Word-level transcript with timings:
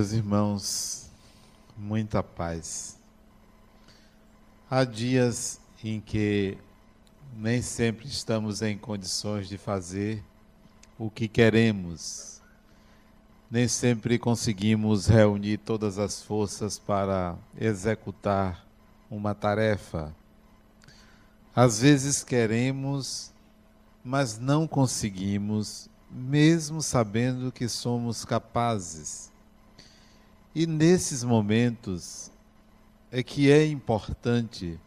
Meus 0.00 0.12
irmãos, 0.12 1.10
muita 1.76 2.22
paz. 2.22 2.96
Há 4.70 4.82
dias 4.82 5.60
em 5.84 6.00
que 6.00 6.56
nem 7.36 7.60
sempre 7.60 8.08
estamos 8.08 8.62
em 8.62 8.78
condições 8.78 9.46
de 9.46 9.58
fazer 9.58 10.24
o 10.98 11.10
que 11.10 11.28
queremos. 11.28 12.40
Nem 13.50 13.68
sempre 13.68 14.18
conseguimos 14.18 15.06
reunir 15.06 15.58
todas 15.58 15.98
as 15.98 16.22
forças 16.22 16.78
para 16.78 17.36
executar 17.60 18.66
uma 19.10 19.34
tarefa. 19.34 20.16
Às 21.54 21.80
vezes 21.80 22.24
queremos, 22.24 23.34
mas 24.02 24.38
não 24.38 24.66
conseguimos, 24.66 25.90
mesmo 26.10 26.80
sabendo 26.80 27.52
que 27.52 27.68
somos 27.68 28.24
capazes. 28.24 29.29
E 30.52 30.66
nesses 30.66 31.22
momentos 31.22 32.30
é 33.12 33.22
que 33.22 33.50
é 33.52 33.64
importante 33.64 34.80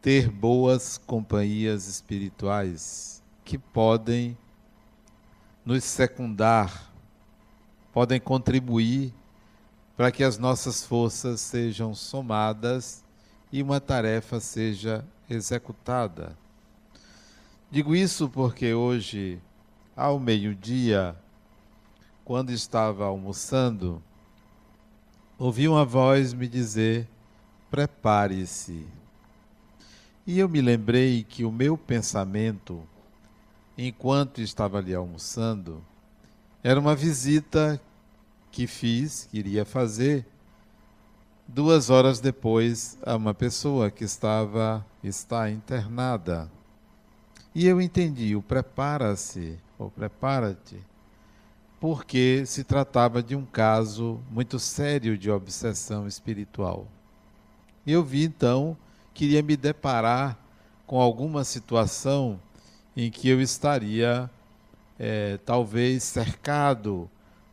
ter 0.00 0.30
boas 0.30 0.96
companhias 0.96 1.86
espirituais 1.86 3.22
que 3.44 3.58
podem 3.58 4.38
nos 5.66 5.84
secundar, 5.84 6.90
podem 7.92 8.18
contribuir 8.18 9.12
para 9.94 10.10
que 10.10 10.24
as 10.24 10.38
nossas 10.38 10.82
forças 10.82 11.42
sejam 11.42 11.94
somadas 11.94 13.04
e 13.52 13.62
uma 13.62 13.80
tarefa 13.80 14.40
seja 14.40 15.04
executada. 15.28 16.34
Digo 17.70 17.94
isso 17.94 18.30
porque 18.30 18.72
hoje, 18.72 19.38
ao 19.94 20.18
meio-dia, 20.18 21.14
quando 22.24 22.50
estava 22.50 23.04
almoçando, 23.04 24.02
ouvi 25.38 25.68
uma 25.68 25.84
voz 25.84 26.34
me 26.34 26.48
dizer: 26.48 27.08
prepare-se. 27.70 28.86
E 30.26 30.38
eu 30.38 30.48
me 30.48 30.60
lembrei 30.60 31.24
que 31.24 31.44
o 31.44 31.52
meu 31.52 31.78
pensamento, 31.78 32.82
enquanto 33.76 34.42
estava 34.42 34.78
ali 34.78 34.94
almoçando, 34.94 35.82
era 36.62 36.78
uma 36.78 36.94
visita 36.94 37.80
que 38.50 38.66
fiz, 38.66 39.26
que 39.30 39.38
iria 39.38 39.64
fazer, 39.64 40.26
duas 41.46 41.88
horas 41.88 42.20
depois 42.20 42.98
a 43.02 43.16
uma 43.16 43.32
pessoa 43.32 43.90
que 43.90 44.04
estava 44.04 44.84
está 45.02 45.48
internada. 45.48 46.50
E 47.54 47.66
eu 47.66 47.80
entendi 47.80 48.36
o 48.36 48.42
prepara-se 48.42 49.58
ou 49.78 49.90
prepara-te, 49.90 50.76
porque 51.80 52.44
se 52.44 52.64
tratava 52.64 53.22
de 53.22 53.36
um 53.36 53.44
caso 53.44 54.20
muito 54.30 54.58
sério 54.58 55.16
de 55.16 55.30
obsessão 55.30 56.06
espiritual. 56.06 56.86
Eu 57.86 58.02
vi 58.04 58.24
então, 58.24 58.76
queria 59.14 59.42
me 59.42 59.56
deparar 59.56 60.36
com 60.86 61.00
alguma 61.00 61.44
situação 61.44 62.40
em 62.96 63.10
que 63.10 63.28
eu 63.28 63.40
estaria 63.40 64.28
é, 64.98 65.38
talvez 65.44 66.02
cercado 66.02 67.08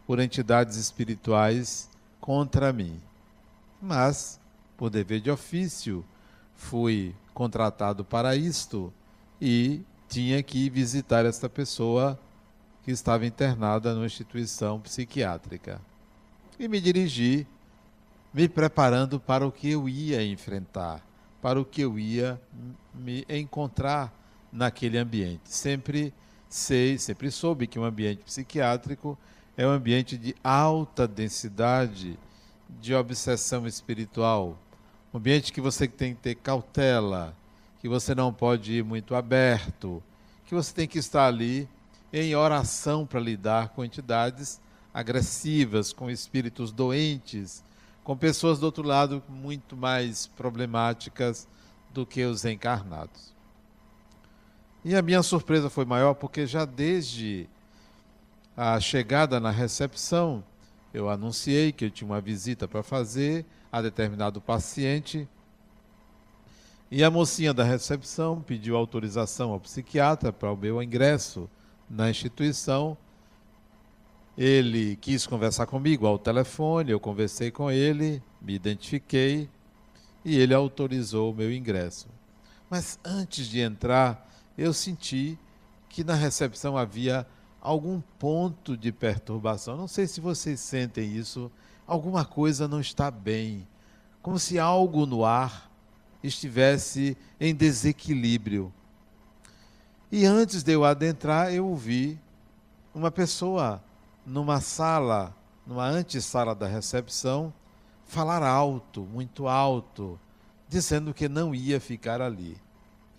por 0.07 0.19
entidades 0.19 0.77
espirituais 0.77 1.89
contra 2.19 2.73
mim. 2.73 2.99
Mas, 3.81 4.39
por 4.75 4.89
dever 4.89 5.21
de 5.21 5.29
ofício, 5.29 6.03
fui 6.55 7.13
contratado 7.33 8.03
para 8.03 8.35
isto 8.35 8.91
e 9.39 9.81
tinha 10.09 10.41
que 10.41 10.69
visitar 10.69 11.25
esta 11.25 11.47
pessoa 11.47 12.19
que 12.85 12.91
estava 12.91 13.25
internada 13.25 13.95
numa 13.95 14.05
instituição 14.05 14.79
psiquiátrica. 14.79 15.81
E 16.59 16.67
me 16.67 16.79
dirigi, 16.79 17.47
me 18.31 18.47
preparando 18.47 19.19
para 19.19 19.45
o 19.45 19.51
que 19.51 19.71
eu 19.71 19.89
ia 19.89 20.23
enfrentar, 20.23 21.03
para 21.41 21.59
o 21.59 21.65
que 21.65 21.81
eu 21.81 21.97
ia 21.97 22.39
me 22.93 23.25
encontrar 23.27 24.13
naquele 24.51 24.99
ambiente. 24.99 25.41
Sempre 25.45 26.13
sei, 26.47 26.99
sempre 26.99 27.31
soube 27.31 27.65
que 27.65 27.79
um 27.79 27.83
ambiente 27.83 28.23
psiquiátrico 28.23 29.17
é 29.57 29.65
um 29.65 29.71
ambiente 29.71 30.15
de 30.15 30.35
alta 30.43 31.07
densidade 31.07 32.19
de 32.79 32.93
obsessão 32.93 33.65
espiritual, 33.65 34.59
um 35.11 35.17
ambiente 35.17 35.51
que 35.51 35.59
você 35.59 35.87
tem 35.87 36.13
que 36.13 36.21
ter 36.21 36.35
cautela, 36.35 37.35
que 37.79 37.89
você 37.89 38.13
não 38.13 38.31
pode 38.31 38.73
ir 38.73 38.83
muito 38.83 39.15
aberto, 39.15 40.03
que 40.45 40.53
você 40.53 40.71
tem 40.71 40.87
que 40.87 40.99
estar 40.99 41.25
ali 41.25 41.67
em 42.17 42.33
oração 42.33 43.05
para 43.05 43.19
lidar 43.19 43.69
com 43.69 43.83
entidades 43.83 44.61
agressivas, 44.93 45.91
com 45.91 46.09
espíritos 46.09 46.71
doentes, 46.71 47.61
com 48.05 48.15
pessoas 48.15 48.57
do 48.57 48.65
outro 48.65 48.87
lado 48.87 49.21
muito 49.27 49.75
mais 49.75 50.25
problemáticas 50.27 51.45
do 51.93 52.05
que 52.05 52.23
os 52.23 52.45
encarnados. 52.45 53.35
E 54.85 54.95
a 54.95 55.01
minha 55.01 55.21
surpresa 55.21 55.69
foi 55.69 55.83
maior 55.83 56.13
porque 56.13 56.47
já 56.47 56.63
desde 56.63 57.49
a 58.55 58.79
chegada 58.79 59.37
na 59.37 59.51
recepção, 59.51 60.41
eu 60.93 61.09
anunciei 61.09 61.73
que 61.73 61.83
eu 61.83 61.91
tinha 61.91 62.09
uma 62.09 62.21
visita 62.21 62.65
para 62.65 62.81
fazer 62.81 63.45
a 63.69 63.81
determinado 63.81 64.39
paciente. 64.39 65.27
E 66.89 67.03
a 67.03 67.11
mocinha 67.11 67.53
da 67.53 67.65
recepção 67.65 68.41
pediu 68.41 68.77
autorização 68.77 69.51
ao 69.51 69.59
psiquiatra 69.59 70.31
para 70.31 70.49
o 70.49 70.55
meu 70.55 70.81
ingresso 70.81 71.49
na 71.89 72.09
instituição. 72.09 72.97
Ele 74.37 74.95
quis 74.97 75.25
conversar 75.25 75.65
comigo 75.65 76.05
ao 76.05 76.19
telefone, 76.19 76.91
eu 76.91 76.99
conversei 76.99 77.51
com 77.51 77.71
ele, 77.71 78.21
me 78.41 78.53
identifiquei 78.53 79.49
e 80.23 80.37
ele 80.37 80.53
autorizou 80.53 81.31
o 81.31 81.35
meu 81.35 81.53
ingresso. 81.53 82.07
Mas 82.69 82.99
antes 83.05 83.47
de 83.47 83.59
entrar, 83.59 84.29
eu 84.57 84.73
senti 84.73 85.37
que 85.87 86.03
na 86.03 86.15
recepção 86.15 86.77
havia 86.77 87.25
algum 87.61 88.01
ponto 88.19 88.75
de 88.75 88.91
perturbação. 88.91 89.77
Não 89.77 89.87
sei 89.87 90.07
se 90.07 90.19
vocês 90.19 90.59
sentem 90.59 91.15
isso, 91.15 91.51
alguma 91.87 92.25
coisa 92.25 92.67
não 92.67 92.81
está 92.81 93.09
bem, 93.09 93.67
como 94.21 94.37
se 94.37 94.59
algo 94.59 95.05
no 95.05 95.23
ar 95.23 95.71
estivesse 96.23 97.17
em 97.39 97.55
desequilíbrio. 97.55 98.73
E 100.17 100.25
antes 100.25 100.63
de 100.63 100.71
eu 100.71 100.85
adentrar, 100.85 101.53
eu 101.53 101.67
ouvi 101.67 102.17
uma 102.93 103.11
pessoa 103.11 103.83
numa 104.25 104.61
sala, 104.61 105.35
numa 105.67 105.85
antessala 105.85 106.55
da 106.55 106.65
recepção, 106.65 107.53
falar 108.05 108.41
alto, 108.41 109.01
muito 109.01 109.45
alto, 109.45 110.17
dizendo 110.69 111.13
que 111.13 111.27
não 111.27 111.53
ia 111.53 111.81
ficar 111.81 112.21
ali. 112.21 112.55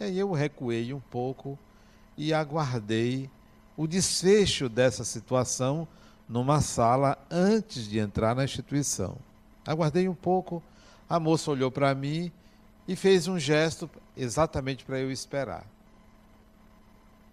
E 0.01 0.05
aí 0.05 0.19
eu 0.19 0.33
recuei 0.33 0.95
um 0.95 0.99
pouco 0.99 1.59
e 2.17 2.33
aguardei 2.33 3.29
o 3.77 3.87
desfecho 3.87 4.67
dessa 4.67 5.05
situação 5.05 5.87
numa 6.27 6.63
sala 6.63 7.19
antes 7.31 7.87
de 7.87 7.99
entrar 7.99 8.35
na 8.35 8.45
instituição. 8.45 9.19
Aguardei 9.67 10.09
um 10.09 10.15
pouco, 10.15 10.63
a 11.07 11.21
moça 11.21 11.51
olhou 11.51 11.71
para 11.71 11.95
mim 11.95 12.33
e 12.89 12.97
fez 12.97 13.29
um 13.29 13.39
gesto 13.39 13.91
exatamente 14.17 14.83
para 14.83 14.99
eu 14.99 15.11
esperar. 15.11 15.76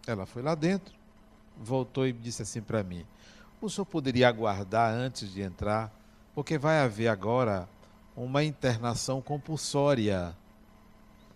Ela 0.06 0.26
foi 0.26 0.42
lá 0.42 0.54
dentro, 0.56 0.94
voltou 1.58 2.06
e 2.06 2.12
disse 2.12 2.42
assim 2.42 2.62
para 2.62 2.84
mim: 2.84 3.06
O 3.62 3.70
senhor 3.70 3.86
poderia 3.86 4.28
aguardar 4.28 4.94
antes 4.94 5.32
de 5.32 5.42
entrar, 5.42 5.92
porque 6.36 6.58
vai 6.58 6.80
haver 6.80 7.08
agora 7.08 7.68
uma 8.16 8.44
internação 8.44 9.22
compulsória 9.22 10.36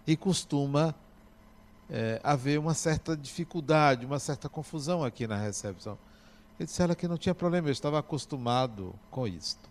e 0.06 0.16
costuma 0.16 0.94
é, 1.89 2.19
haver 2.24 2.59
uma 2.59 2.74
certa 2.74 3.15
dificuldade, 3.15 4.06
uma 4.06 4.19
certa 4.19 4.50
confusão 4.50 5.03
aqui 5.03 5.25
na 5.25 5.38
recepção. 5.38 5.97
Ele 6.59 6.65
disse 6.65 6.81
ela 6.81 6.95
que 6.95 7.07
não 7.07 7.18
tinha 7.18 7.36
problema, 7.36 7.68
eu 7.68 7.71
estava 7.71 8.00
acostumado 8.00 8.94
com 9.09 9.27
isto. 9.27 9.69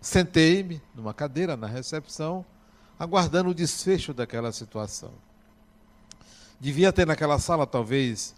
Sentei-me 0.00 0.82
numa 0.94 1.14
cadeira 1.14 1.56
na 1.56 1.66
recepção, 1.66 2.44
aguardando 2.98 3.50
o 3.50 3.54
desfecho 3.54 4.12
daquela 4.12 4.52
situação. 4.52 5.12
Devia 6.62 6.92
ter 6.92 7.04
naquela 7.04 7.40
sala 7.40 7.66
talvez 7.66 8.36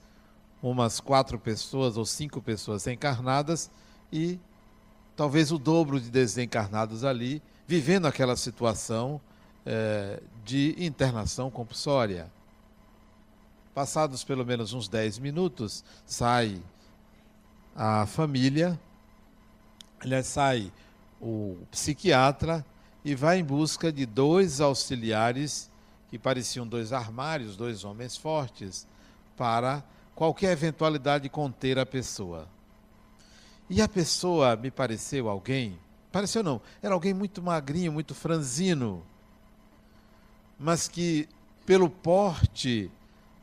umas 0.62 0.99
quatro 0.99 1.38
pessoas 1.38 1.99
ou 1.99 2.06
cinco 2.06 2.41
pessoas 2.41 2.87
encarnadas 2.87 3.71
e 4.11 4.41
talvez 5.15 5.53
o 5.53 5.59
dobro 5.59 6.00
de 6.00 6.09
desencarnados 6.09 7.05
ali, 7.05 7.43
vivendo 7.67 8.06
aquela 8.06 8.35
situação 8.35 9.21
é, 9.67 10.23
de 10.43 10.75
internação 10.79 11.50
compulsória. 11.50 12.32
Passados 13.75 14.25
pelo 14.25 14.47
menos 14.47 14.73
uns 14.73 14.88
10 14.88 15.19
minutos, 15.19 15.85
sai 16.06 16.62
a 17.76 18.06
família, 18.06 18.81
aliás, 20.00 20.29
sai 20.29 20.73
o 21.21 21.59
psiquiatra 21.71 22.65
e 23.05 23.15
vai 23.15 23.41
em 23.41 23.44
busca 23.44 23.93
de 23.93 24.06
dois 24.06 24.62
auxiliares 24.62 25.71
que 26.14 26.19
pareciam 26.20 26.64
dois 26.64 26.93
armários, 26.93 27.56
dois 27.56 27.82
homens 27.84 28.16
fortes, 28.16 28.87
para 29.37 29.82
qualquer 30.14 30.52
eventualidade 30.52 31.28
conter 31.28 31.76
a 31.76 31.84
pessoa. 31.84 32.46
E 33.69 33.82
a 33.82 33.88
pessoa 33.88 34.55
me 34.55 34.70
pareceu 34.70 35.28
alguém, 35.28 35.76
pareceu 36.12 36.40
não, 36.40 36.61
era 36.81 36.94
alguém 36.94 37.12
muito 37.12 37.43
magrinho, 37.43 37.90
muito 37.90 38.14
franzino, 38.14 39.05
mas 40.56 40.87
que 40.87 41.28
pelo 41.66 41.90
porte 41.90 42.88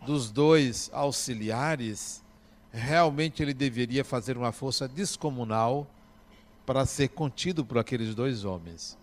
dos 0.05 0.31
dois 0.31 0.89
auxiliares, 0.93 2.23
realmente 2.71 3.43
ele 3.43 3.53
deveria 3.53 4.05
fazer 4.05 4.37
uma 4.37 4.53
força 4.53 4.87
descomunal 4.87 5.85
para 6.65 6.85
ser 6.85 7.09
contido 7.09 7.65
por 7.65 7.77
aqueles 7.77 8.15
dois 8.15 8.45
homens. 8.45 8.97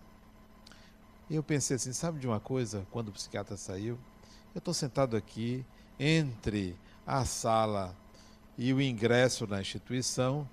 E 1.29 1.35
eu 1.35 1.43
pensei 1.43 1.75
assim, 1.75 1.93
sabe 1.93 2.19
de 2.19 2.27
uma 2.27 2.39
coisa? 2.39 2.87
Quando 2.89 3.09
o 3.09 3.11
psiquiatra 3.11 3.55
saiu, 3.55 3.99
eu 4.55 4.59
estou 4.59 4.73
sentado 4.73 5.15
aqui 5.15 5.63
entre 5.99 6.75
a 7.05 7.23
sala 7.23 7.95
e 8.57 8.73
o 8.73 8.81
ingresso 8.81 9.45
na 9.45 9.61
instituição, 9.61 10.47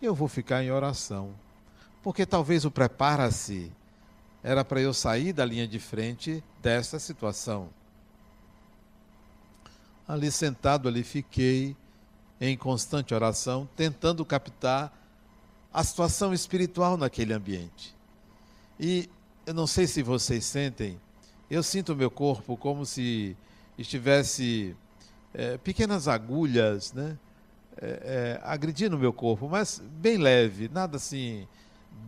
e 0.00 0.06
eu 0.06 0.14
vou 0.14 0.26
ficar 0.26 0.62
em 0.64 0.70
oração. 0.70 1.34
Porque 2.02 2.24
talvez 2.24 2.64
o 2.64 2.70
prepara-se 2.70 3.70
era 4.42 4.64
para 4.64 4.80
eu 4.80 4.92
sair 4.92 5.32
da 5.32 5.44
linha 5.44 5.68
de 5.68 5.78
frente 5.78 6.42
dessa 6.60 6.98
situação. 6.98 7.68
Ali 10.06 10.30
sentado 10.30 10.88
ali 10.88 11.02
fiquei 11.02 11.76
em 12.40 12.56
constante 12.56 13.14
oração, 13.14 13.68
tentando 13.76 14.24
captar 14.24 14.92
a 15.72 15.82
situação 15.82 16.34
espiritual 16.34 16.96
naquele 16.96 17.32
ambiente. 17.32 17.94
E 18.78 19.08
eu 19.46 19.52
não 19.52 19.66
sei 19.66 19.86
se 19.86 20.02
vocês 20.02 20.44
sentem, 20.44 20.98
eu 21.50 21.62
sinto 21.62 21.92
o 21.92 21.96
meu 21.96 22.10
corpo 22.10 22.56
como 22.56 22.86
se 22.86 23.36
estivesse 23.76 24.74
é, 25.34 25.58
pequenas 25.58 26.08
agulhas, 26.08 26.92
né? 26.92 27.18
É, 27.76 27.86
é, 27.86 28.40
agredindo 28.44 28.96
o 28.96 28.98
meu 28.98 29.12
corpo, 29.12 29.48
mas 29.48 29.82
bem 29.96 30.16
leve, 30.16 30.70
nada 30.72 30.96
assim 30.96 31.46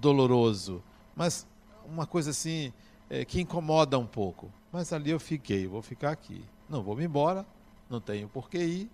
doloroso, 0.00 0.80
mas 1.14 1.44
uma 1.84 2.06
coisa 2.06 2.30
assim 2.30 2.72
é, 3.10 3.24
que 3.24 3.40
incomoda 3.40 3.98
um 3.98 4.06
pouco. 4.06 4.50
Mas 4.72 4.92
ali 4.92 5.10
eu 5.10 5.18
fiquei, 5.18 5.66
vou 5.66 5.82
ficar 5.82 6.12
aqui. 6.12 6.42
Não 6.68 6.82
vou 6.82 6.96
me 6.96 7.04
embora, 7.04 7.44
não 7.90 8.00
tenho 8.00 8.28
por 8.28 8.48
que 8.48 8.58
ir. 8.58 8.90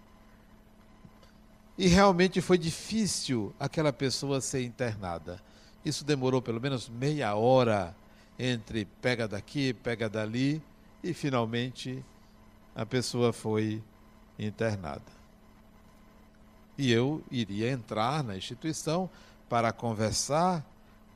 E 1.77 1.87
realmente 1.89 2.41
foi 2.41 2.59
difícil 2.59 3.55
aquela 3.61 3.93
pessoa 3.93 4.41
ser 4.41 4.63
internada. 4.65 5.41
Isso 5.85 6.05
demorou 6.05 6.41
pelo 6.41 6.61
menos 6.61 6.89
meia 6.89 7.35
hora 7.35 7.95
entre 8.39 8.85
pega 9.01 9.29
daqui, 9.29 9.73
pega 9.73 10.09
dali, 10.09 10.63
e 11.03 11.13
finalmente 11.13 12.05
a 12.75 12.87
pessoa 12.87 13.33
foi 13.33 13.83
internada. 14.39 15.23
E 16.77 16.91
eu 16.91 17.23
iria 17.31 17.71
entrar 17.71 18.25
na 18.25 18.37
instituição 18.37 19.11
para 19.49 19.73
conversar 19.73 20.65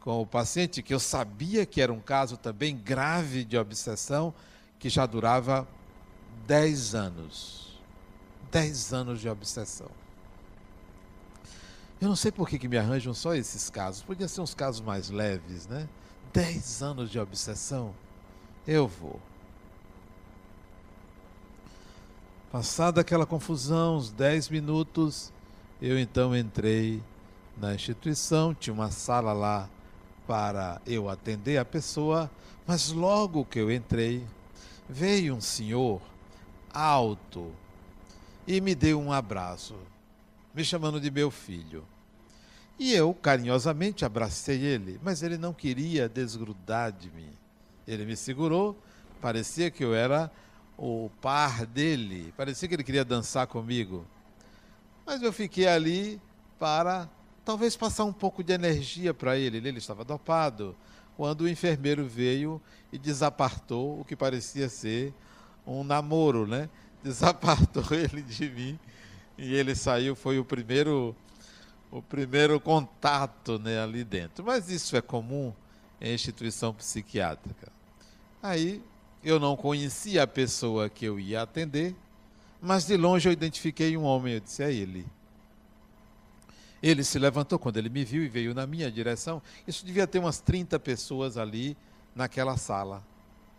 com 0.00 0.20
o 0.20 0.26
paciente, 0.26 0.82
que 0.82 0.94
eu 0.94 1.00
sabia 1.00 1.66
que 1.66 1.80
era 1.80 1.92
um 1.92 2.00
caso 2.00 2.36
também 2.36 2.76
grave 2.76 3.44
de 3.44 3.56
obsessão, 3.56 4.32
que 4.78 4.88
já 4.88 5.06
durava 5.06 5.66
10 6.46 6.94
anos. 6.94 7.80
10 8.52 8.92
anos 8.92 9.20
de 9.20 9.28
obsessão. 9.28 9.90
Eu 12.00 12.08
não 12.08 12.16
sei 12.16 12.30
por 12.30 12.48
que, 12.48 12.58
que 12.58 12.68
me 12.68 12.76
arranjam 12.76 13.14
só 13.14 13.34
esses 13.34 13.70
casos. 13.70 14.02
Podia 14.02 14.28
ser 14.28 14.42
uns 14.42 14.54
casos 14.54 14.80
mais 14.80 15.08
leves, 15.08 15.66
né? 15.66 15.88
10 16.36 16.82
anos 16.82 17.10
de 17.10 17.18
obsessão. 17.18 17.94
Eu 18.66 18.86
vou. 18.86 19.18
Passada 22.52 23.00
aquela 23.00 23.24
confusão, 23.24 23.96
uns 23.96 24.10
10 24.10 24.50
minutos, 24.50 25.32
eu 25.80 25.98
então 25.98 26.36
entrei 26.36 27.02
na 27.56 27.74
instituição, 27.74 28.54
tinha 28.54 28.74
uma 28.74 28.90
sala 28.90 29.32
lá 29.32 29.66
para 30.26 30.78
eu 30.86 31.08
atender 31.08 31.56
a 31.56 31.64
pessoa, 31.64 32.30
mas 32.66 32.90
logo 32.90 33.46
que 33.46 33.58
eu 33.58 33.72
entrei, 33.72 34.22
veio 34.86 35.34
um 35.34 35.40
senhor 35.40 36.02
alto 36.70 37.50
e 38.46 38.60
me 38.60 38.74
deu 38.74 39.00
um 39.00 39.10
abraço, 39.10 39.74
me 40.54 40.62
chamando 40.62 41.00
de 41.00 41.10
meu 41.10 41.30
filho. 41.30 41.82
E 42.78 42.92
eu 42.92 43.14
carinhosamente 43.14 44.04
abracei 44.04 44.60
ele, 44.60 45.00
mas 45.02 45.22
ele 45.22 45.38
não 45.38 45.52
queria 45.52 46.08
desgrudar 46.08 46.92
de 46.92 47.10
mim. 47.10 47.30
Ele 47.86 48.04
me 48.04 48.16
segurou, 48.16 48.76
parecia 49.20 49.70
que 49.70 49.84
eu 49.84 49.94
era 49.94 50.30
o 50.76 51.10
par 51.20 51.64
dele. 51.66 52.32
Parecia 52.36 52.68
que 52.68 52.74
ele 52.74 52.84
queria 52.84 53.04
dançar 53.04 53.46
comigo. 53.46 54.06
Mas 55.06 55.22
eu 55.22 55.32
fiquei 55.32 55.66
ali 55.66 56.20
para 56.58 57.08
talvez 57.44 57.76
passar 57.76 58.04
um 58.04 58.12
pouco 58.12 58.42
de 58.42 58.52
energia 58.52 59.14
para 59.14 59.38
ele. 59.38 59.56
Ele 59.56 59.78
estava 59.78 60.04
dopado. 60.04 60.76
Quando 61.16 61.42
o 61.42 61.48
enfermeiro 61.48 62.04
veio 62.04 62.60
e 62.92 62.98
desapartou 62.98 64.00
o 64.00 64.04
que 64.04 64.14
parecia 64.14 64.68
ser 64.68 65.14
um 65.66 65.82
namoro, 65.82 66.46
né? 66.46 66.68
Desapartou 67.02 67.84
ele 67.94 68.20
de 68.20 68.50
mim 68.50 68.78
e 69.38 69.54
ele 69.54 69.74
saiu. 69.74 70.14
Foi 70.14 70.38
o 70.38 70.44
primeiro, 70.44 71.16
o 71.90 72.02
primeiro 72.02 72.60
contato 72.60 73.58
né, 73.58 73.80
ali 73.80 74.04
dentro. 74.04 74.44
Mas 74.44 74.68
isso 74.70 74.96
é 74.96 75.00
comum 75.00 75.52
em 76.00 76.14
instituição 76.14 76.74
psiquiátrica. 76.74 77.70
Aí 78.42 78.82
eu 79.22 79.40
não 79.40 79.56
conhecia 79.56 80.22
a 80.22 80.26
pessoa 80.26 80.88
que 80.88 81.04
eu 81.04 81.18
ia 81.18 81.42
atender, 81.42 81.94
mas 82.60 82.86
de 82.86 82.96
longe 82.96 83.28
eu 83.28 83.32
identifiquei 83.32 83.96
um 83.96 84.04
homem, 84.04 84.34
eu 84.34 84.40
disse: 84.40 84.62
é 84.62 84.72
ele. 84.72 85.06
Ele 86.82 87.02
se 87.02 87.18
levantou 87.18 87.58
quando 87.58 87.78
ele 87.78 87.88
me 87.88 88.04
viu 88.04 88.22
e 88.22 88.28
veio 88.28 88.54
na 88.54 88.66
minha 88.66 88.90
direção. 88.90 89.42
Isso 89.66 89.84
devia 89.84 90.06
ter 90.06 90.18
umas 90.18 90.38
30 90.40 90.78
pessoas 90.78 91.36
ali 91.36 91.76
naquela 92.14 92.56
sala. 92.56 93.02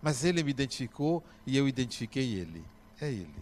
Mas 0.01 0.23
ele 0.23 0.43
me 0.43 0.51
identificou 0.51 1.23
e 1.45 1.57
eu 1.57 1.67
identifiquei 1.67 2.35
ele. 2.35 2.63
É 3.01 3.07
ele. 3.07 3.35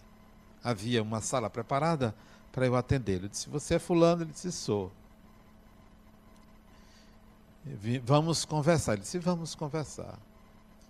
Havia 0.64 1.02
uma 1.02 1.20
sala 1.20 1.48
preparada 1.48 2.14
para 2.56 2.64
eu 2.64 2.74
atendê-lo. 2.74 3.26
Eu 3.26 3.28
disse: 3.28 3.50
Você 3.50 3.74
é 3.74 3.78
Fulano? 3.78 4.22
Ele 4.22 4.32
disse: 4.32 4.50
Sou. 4.50 4.90
Vamos 8.02 8.46
conversar. 8.46 8.94
Ele 8.94 9.02
disse: 9.02 9.18
Vamos 9.18 9.54
conversar. 9.54 10.18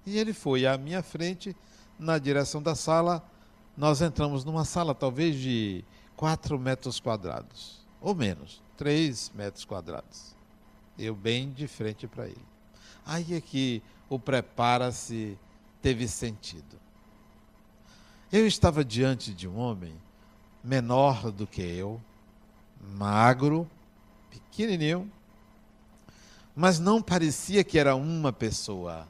E 0.07 0.17
ele 0.17 0.33
foi 0.33 0.65
à 0.65 0.79
minha 0.79 1.03
frente, 1.03 1.57
na 1.99 2.19
direção 2.19 2.63
da 2.63 2.77
sala. 2.77 3.29
Nós 3.77 4.01
entramos 4.01 4.45
numa 4.45 4.65
sala 4.65 4.95
talvez 4.95 5.35
de 5.35 5.85
4 6.15 6.57
metros 6.57 7.01
quadrados, 7.01 7.85
ou 8.01 8.15
menos, 8.15 8.63
3 8.77 9.33
metros 9.35 9.65
quadrados. 9.65 10.37
Eu 10.97 11.17
bem 11.17 11.51
de 11.51 11.67
frente 11.67 12.07
para 12.07 12.27
ele. 12.27 12.47
Aí 13.05 13.35
é 13.35 13.41
que 13.41 13.83
o 14.09 14.21
prepara-se 14.21 15.37
teve 15.83 16.07
sentido. 16.07 16.79
Eu 18.33 18.47
estava 18.47 18.85
diante 18.85 19.35
de 19.35 19.49
um 19.49 19.59
homem 19.59 20.06
menor 20.67 21.31
do 21.31 21.47
que 21.47 21.63
eu, 21.63 22.01
magro, 22.97 23.69
pequenininho, 24.31 25.11
mas 26.55 26.79
não 26.79 27.01
parecia 27.01 27.65
que 27.65 27.79
era 27.79 27.95
uma 27.95 28.33
pessoa 28.33 29.07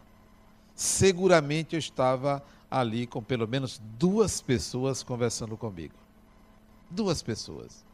seguramente 0.76 1.74
eu 1.74 1.78
estava 1.78 2.44
ali 2.70 3.06
com 3.06 3.22
pelo 3.22 3.48
menos 3.48 3.80
duas 3.98 4.42
pessoas 4.42 5.02
conversando 5.02 5.56
comigo. 5.56 5.94
Duas 6.90 7.22
pessoas. 7.22 7.84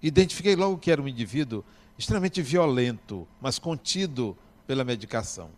Identifiquei 0.00 0.54
logo 0.54 0.78
que 0.78 0.92
era 0.92 1.02
um 1.02 1.08
indivíduo 1.08 1.64
extremamente 1.98 2.40
violento, 2.40 3.26
mas 3.40 3.58
contido 3.58 4.38
pela 4.66 4.84
medicação. 4.84 5.50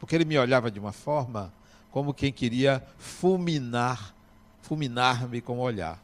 Porque 0.00 0.16
ele 0.16 0.24
me 0.24 0.36
olhava 0.36 0.70
de 0.70 0.80
uma 0.80 0.92
forma 0.92 1.54
como 1.92 2.12
quem 2.12 2.32
queria 2.32 2.84
fulminar, 2.98 4.12
fulminar-me 4.60 5.40
com 5.40 5.58
o 5.58 5.62
olhar. 5.62 6.02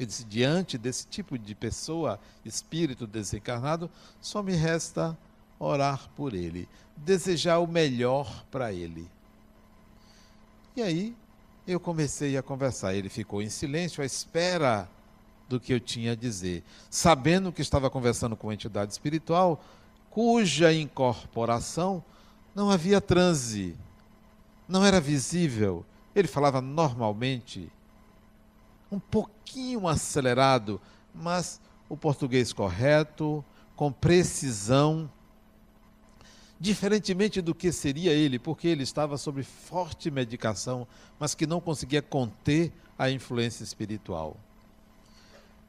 Eu 0.00 0.06
disse: 0.06 0.24
diante 0.24 0.78
desse 0.78 1.06
tipo 1.06 1.38
de 1.38 1.54
pessoa, 1.54 2.18
espírito 2.42 3.06
desencarnado, 3.06 3.90
só 4.18 4.42
me 4.42 4.54
resta 4.54 5.16
orar 5.58 6.08
por 6.16 6.32
ele, 6.32 6.66
desejar 6.96 7.58
o 7.58 7.66
melhor 7.66 8.46
para 8.50 8.72
ele. 8.72 9.06
E 10.74 10.80
aí 10.80 11.14
eu 11.66 11.78
comecei 11.78 12.38
a 12.38 12.42
conversar. 12.42 12.94
Ele 12.94 13.10
ficou 13.10 13.42
em 13.42 13.50
silêncio 13.50 14.02
à 14.02 14.06
espera 14.06 14.88
do 15.46 15.60
que 15.60 15.74
eu 15.74 15.78
tinha 15.78 16.12
a 16.12 16.16
dizer, 16.16 16.64
sabendo 16.88 17.52
que 17.52 17.60
estava 17.60 17.90
conversando 17.90 18.34
com 18.34 18.46
uma 18.46 18.54
entidade 18.54 18.92
espiritual 18.92 19.62
cuja 20.08 20.72
incorporação 20.72 22.02
não 22.54 22.70
havia 22.70 23.00
transe, 23.00 23.76
não 24.66 24.82
era 24.82 24.98
visível. 24.98 25.84
Ele 26.14 26.26
falava 26.26 26.62
normalmente, 26.62 27.70
um 28.90 28.98
pouquinho 28.98 29.86
acelerado, 29.86 30.80
mas 31.14 31.60
o 31.88 31.96
português 31.96 32.52
correto, 32.52 33.44
com 33.76 33.90
precisão 33.90 35.10
diferentemente 36.60 37.40
do 37.40 37.54
que 37.54 37.72
seria 37.72 38.12
ele, 38.12 38.38
porque 38.38 38.68
ele 38.68 38.82
estava 38.82 39.16
sob 39.16 39.42
forte 39.42 40.10
medicação, 40.10 40.86
mas 41.18 41.34
que 41.34 41.46
não 41.46 41.60
conseguia 41.60 42.02
conter 42.02 42.70
a 42.98 43.10
influência 43.10 43.64
espiritual. 43.64 44.36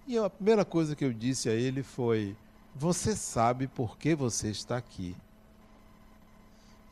E 0.05 0.17
a 0.17 0.29
primeira 0.29 0.65
coisa 0.65 0.93
que 0.93 1.05
eu 1.05 1.13
disse 1.13 1.47
a 1.47 1.53
ele 1.53 1.81
foi: 1.81 2.35
Você 2.75 3.15
sabe 3.15 3.67
por 3.67 3.97
que 3.97 4.13
você 4.13 4.49
está 4.49 4.75
aqui. 4.75 5.15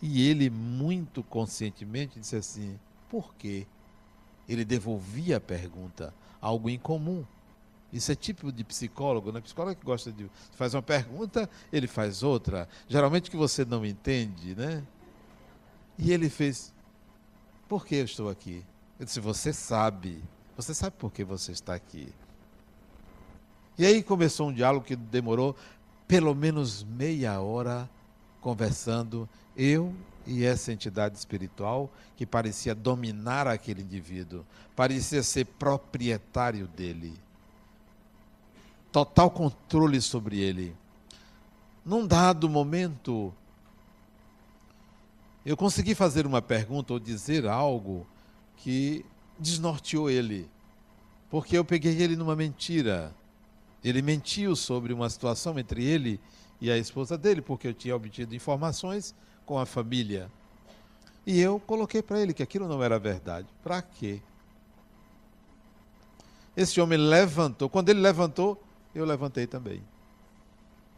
E 0.01 0.25
ele, 0.29 0.49
muito 0.49 1.21
conscientemente, 1.23 2.19
disse 2.19 2.37
assim: 2.37 2.79
Por 3.09 3.33
quê? 3.35 3.67
Ele 4.49 4.65
devolvia 4.65 5.37
a 5.37 5.39
pergunta, 5.39 6.13
algo 6.41 6.69
incomum. 6.69 7.23
Isso 7.93 8.11
é 8.11 8.15
típico 8.15 8.51
de 8.51 8.63
psicólogo, 8.63 9.31
né? 9.31 9.39
Psicólogo 9.39 9.79
que 9.79 9.85
gosta 9.85 10.11
de 10.11 10.29
faz 10.53 10.73
uma 10.73 10.81
pergunta, 10.81 11.49
ele 11.71 11.87
faz 11.87 12.23
outra. 12.23 12.67
Geralmente 12.87 13.31
que 13.31 13.37
você 13.37 13.63
não 13.63 13.85
entende, 13.85 14.55
né? 14.55 14.83
E 15.97 16.11
ele 16.11 16.29
fez: 16.29 16.73
Por 17.67 17.85
que 17.85 17.95
eu 17.95 18.05
estou 18.05 18.29
aqui? 18.29 18.65
Eu 18.99 19.05
disse: 19.05 19.19
Você 19.19 19.53
sabe. 19.53 20.23
Você 20.57 20.73
sabe 20.73 20.95
por 20.97 21.11
que 21.11 21.23
você 21.23 21.51
está 21.51 21.73
aqui. 21.73 22.11
E 23.77 23.85
aí 23.85 24.03
começou 24.03 24.49
um 24.49 24.53
diálogo 24.53 24.85
que 24.85 24.95
demorou 24.95 25.55
pelo 26.07 26.33
menos 26.35 26.83
meia 26.83 27.39
hora 27.39 27.89
conversando, 28.41 29.29
eu 29.55 29.93
e 30.29 30.45
essa 30.45 30.71
entidade 30.71 31.17
espiritual 31.17 31.91
que 32.15 32.23
parecia 32.23 32.75
dominar 32.75 33.47
aquele 33.47 33.81
indivíduo, 33.81 34.45
parecia 34.75 35.23
ser 35.23 35.45
proprietário 35.45 36.67
dele. 36.67 37.13
Total 38.91 39.31
controle 39.31 39.99
sobre 39.99 40.39
ele. 40.39 40.75
Num 41.83 42.05
dado 42.05 42.47
momento, 42.47 43.33
eu 45.43 45.57
consegui 45.57 45.95
fazer 45.95 46.27
uma 46.27 46.43
pergunta 46.43 46.93
ou 46.93 46.99
dizer 46.99 47.47
algo 47.47 48.05
que 48.57 49.03
desnorteou 49.39 50.11
ele, 50.11 50.47
porque 51.27 51.57
eu 51.57 51.65
peguei 51.65 51.99
ele 52.03 52.15
numa 52.15 52.35
mentira. 52.35 53.15
Ele 53.83 54.03
mentiu 54.03 54.55
sobre 54.55 54.93
uma 54.93 55.09
situação 55.09 55.57
entre 55.57 55.83
ele 55.83 56.19
e 56.61 56.69
a 56.69 56.77
esposa 56.77 57.17
dele, 57.17 57.41
porque 57.41 57.67
eu 57.67 57.73
tinha 57.73 57.95
obtido 57.95 58.35
informações 58.35 59.15
com 59.49 59.57
a 59.57 59.65
família. 59.65 60.29
E 61.25 61.41
eu 61.41 61.59
coloquei 61.59 62.03
para 62.03 62.19
ele 62.19 62.35
que 62.35 62.43
aquilo 62.43 62.67
não 62.67 62.83
era 62.83 62.99
verdade. 62.99 63.47
Para 63.63 63.81
quê? 63.81 64.21
Esse 66.55 66.79
homem 66.79 66.99
levantou. 66.99 67.67
Quando 67.67 67.89
ele 67.89 67.99
levantou, 67.99 68.61
eu 68.93 69.03
levantei 69.05 69.47
também. 69.47 69.81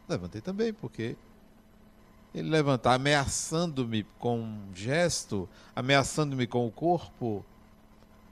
Levantei 0.06 0.42
também, 0.42 0.70
porque 0.70 1.16
ele 2.34 2.50
levantar 2.50 2.92
ameaçando-me 2.92 4.04
com 4.18 4.40
um 4.40 4.74
gesto, 4.74 5.48
ameaçando-me 5.74 6.46
com 6.46 6.66
o 6.66 6.70
corpo, 6.70 7.42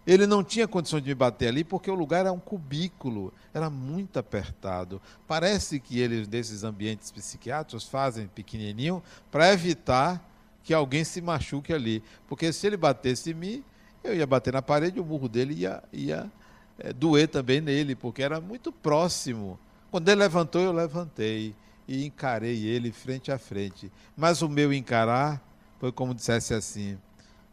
ele 0.06 0.26
não 0.26 0.42
tinha 0.42 0.66
condições 0.66 1.02
de 1.02 1.10
me 1.10 1.14
bater 1.14 1.48
ali 1.48 1.62
porque 1.62 1.90
o 1.90 1.94
lugar 1.94 2.20
era 2.20 2.32
um 2.32 2.38
cubículo, 2.38 3.32
era 3.52 3.68
muito 3.68 4.18
apertado. 4.18 5.00
Parece 5.26 5.78
que 5.78 5.98
eles, 5.98 6.26
desses 6.26 6.64
ambientes 6.64 7.10
psiquiátricos, 7.10 7.84
fazem 7.84 8.26
pequenininho 8.26 9.02
para 9.30 9.52
evitar 9.52 10.26
que 10.62 10.72
alguém 10.72 11.04
se 11.04 11.20
machuque 11.20 11.72
ali. 11.72 12.02
Porque 12.28 12.52
se 12.52 12.66
ele 12.66 12.76
batesse 12.76 13.30
em 13.30 13.34
mim, 13.34 13.64
eu 14.02 14.14
ia 14.14 14.26
bater 14.26 14.52
na 14.52 14.62
parede 14.62 14.98
o 14.98 15.04
murro 15.04 15.28
dele 15.28 15.54
ia, 15.54 15.82
ia 15.92 16.30
é, 16.78 16.92
doer 16.92 17.28
também 17.28 17.60
nele, 17.60 17.94
porque 17.94 18.22
era 18.22 18.40
muito 18.40 18.72
próximo. 18.72 19.58
Quando 19.90 20.08
ele 20.08 20.20
levantou, 20.20 20.62
eu 20.62 20.72
levantei 20.72 21.54
e 21.86 22.06
encarei 22.06 22.64
ele 22.64 22.92
frente 22.92 23.30
a 23.30 23.38
frente. 23.38 23.92
Mas 24.16 24.40
o 24.42 24.48
meu 24.48 24.72
encarar 24.72 25.42
foi 25.78 25.92
como 25.92 26.14
dissesse 26.14 26.54
assim: 26.54 26.96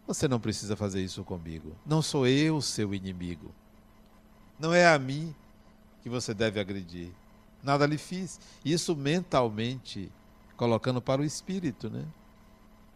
você 0.08 0.26
não 0.26 0.40
precisa 0.40 0.78
fazer 0.78 1.04
isso 1.04 1.22
comigo. 1.26 1.76
Não 1.86 2.02
sou 2.02 2.26
eu 2.26 2.62
seu 2.62 2.94
inimigo. 2.96 3.54
Não 4.58 4.74
é 4.74 4.88
a 4.88 4.98
mim 4.98 5.36
que 6.02 6.10
você 6.10 6.34
deve 6.34 6.62
agredir. 6.62 7.12
Nada 7.62 7.86
lhe 7.86 7.98
fiz. 7.98 8.40
Isso 8.64 8.96
mentalmente, 8.96 10.10
colocando 10.56 11.02
para 11.02 11.22
o 11.22 11.26
espírito, 11.26 11.90
né? 11.90 12.06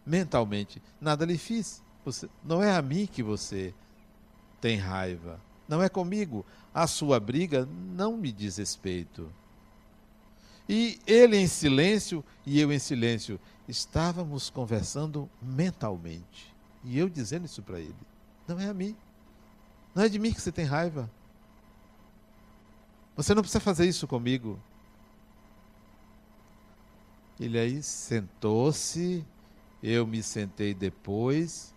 Mentalmente, 0.06 0.82
nada 1.02 1.26
lhe 1.26 1.38
fiz. 1.38 1.84
Você, 2.06 2.30
não 2.44 2.64
é 2.64 2.74
a 2.74 2.82
mim 2.82 3.06
que 3.06 3.22
você 3.22 3.74
tem 4.62 4.78
raiva. 4.78 5.40
Não 5.68 5.84
é 5.84 5.90
comigo. 5.90 6.46
A 6.74 6.88
sua 6.88 7.20
briga 7.20 7.68
não 7.94 8.16
me 8.16 8.32
diz 8.32 8.56
respeito. 8.56 9.30
E 10.68 11.00
ele 11.06 11.36
em 11.36 11.48
silêncio 11.48 12.24
e 12.46 12.60
eu 12.60 12.72
em 12.72 12.80
silêncio. 12.80 13.38
Estávamos 13.68 14.50
conversando 14.50 15.30
mentalmente. 15.42 16.51
E 16.84 16.98
eu 16.98 17.10
dizendo 17.10 17.46
isso 17.46 17.62
para 17.62 17.80
ele. 17.80 17.96
Não 18.48 18.60
é 18.60 18.68
a 18.68 18.74
mim. 18.74 18.96
Não 19.94 20.04
é 20.04 20.10
de 20.10 20.18
mim 20.18 20.34
que 20.34 20.42
você 20.42 20.52
tem 20.52 20.66
raiva. 20.66 21.10
Você 23.16 23.36
não 23.36 23.42
precisa 23.42 23.60
fazer 23.60 23.86
isso 23.86 24.08
comigo. 24.08 24.60
Ele 27.40 27.58
aí 27.58 27.84
sentou-se, 27.84 29.26
eu 29.82 30.06
me 30.06 30.22
sentei 30.22 30.74
depois, 30.74 31.74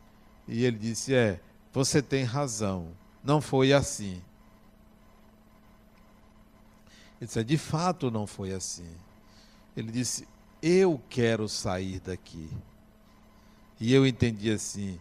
e 0.47 0.65
ele 0.65 0.79
disse: 0.79 1.15
É, 1.15 1.41
você 1.73 2.03
tem 2.03 2.23
razão, 2.23 2.89
não 3.23 3.41
foi 3.41 3.73
assim. 3.73 4.23
Ele 7.21 7.27
disse: 7.27 7.41
é, 7.41 7.43
De 7.43 7.59
fato 7.59 8.11
não 8.11 8.27
foi 8.27 8.53
assim. 8.53 8.95
Ele 9.77 9.91
disse: 9.91 10.29
Eu 10.63 11.01
quero 11.09 11.49
sair 11.49 11.99
daqui. 12.01 12.51
E 13.85 13.93
eu 13.93 14.07
entendi 14.07 14.51
assim: 14.51 14.99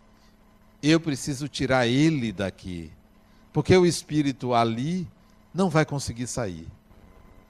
eu 0.82 1.00
preciso 1.00 1.48
tirar 1.48 1.88
ele 1.88 2.34
daqui, 2.34 2.92
porque 3.54 3.78
o 3.78 3.86
espírito 3.86 4.54
ali 4.54 5.08
não 5.54 5.70
vai 5.70 5.86
conseguir 5.86 6.28
sair. 6.28 6.68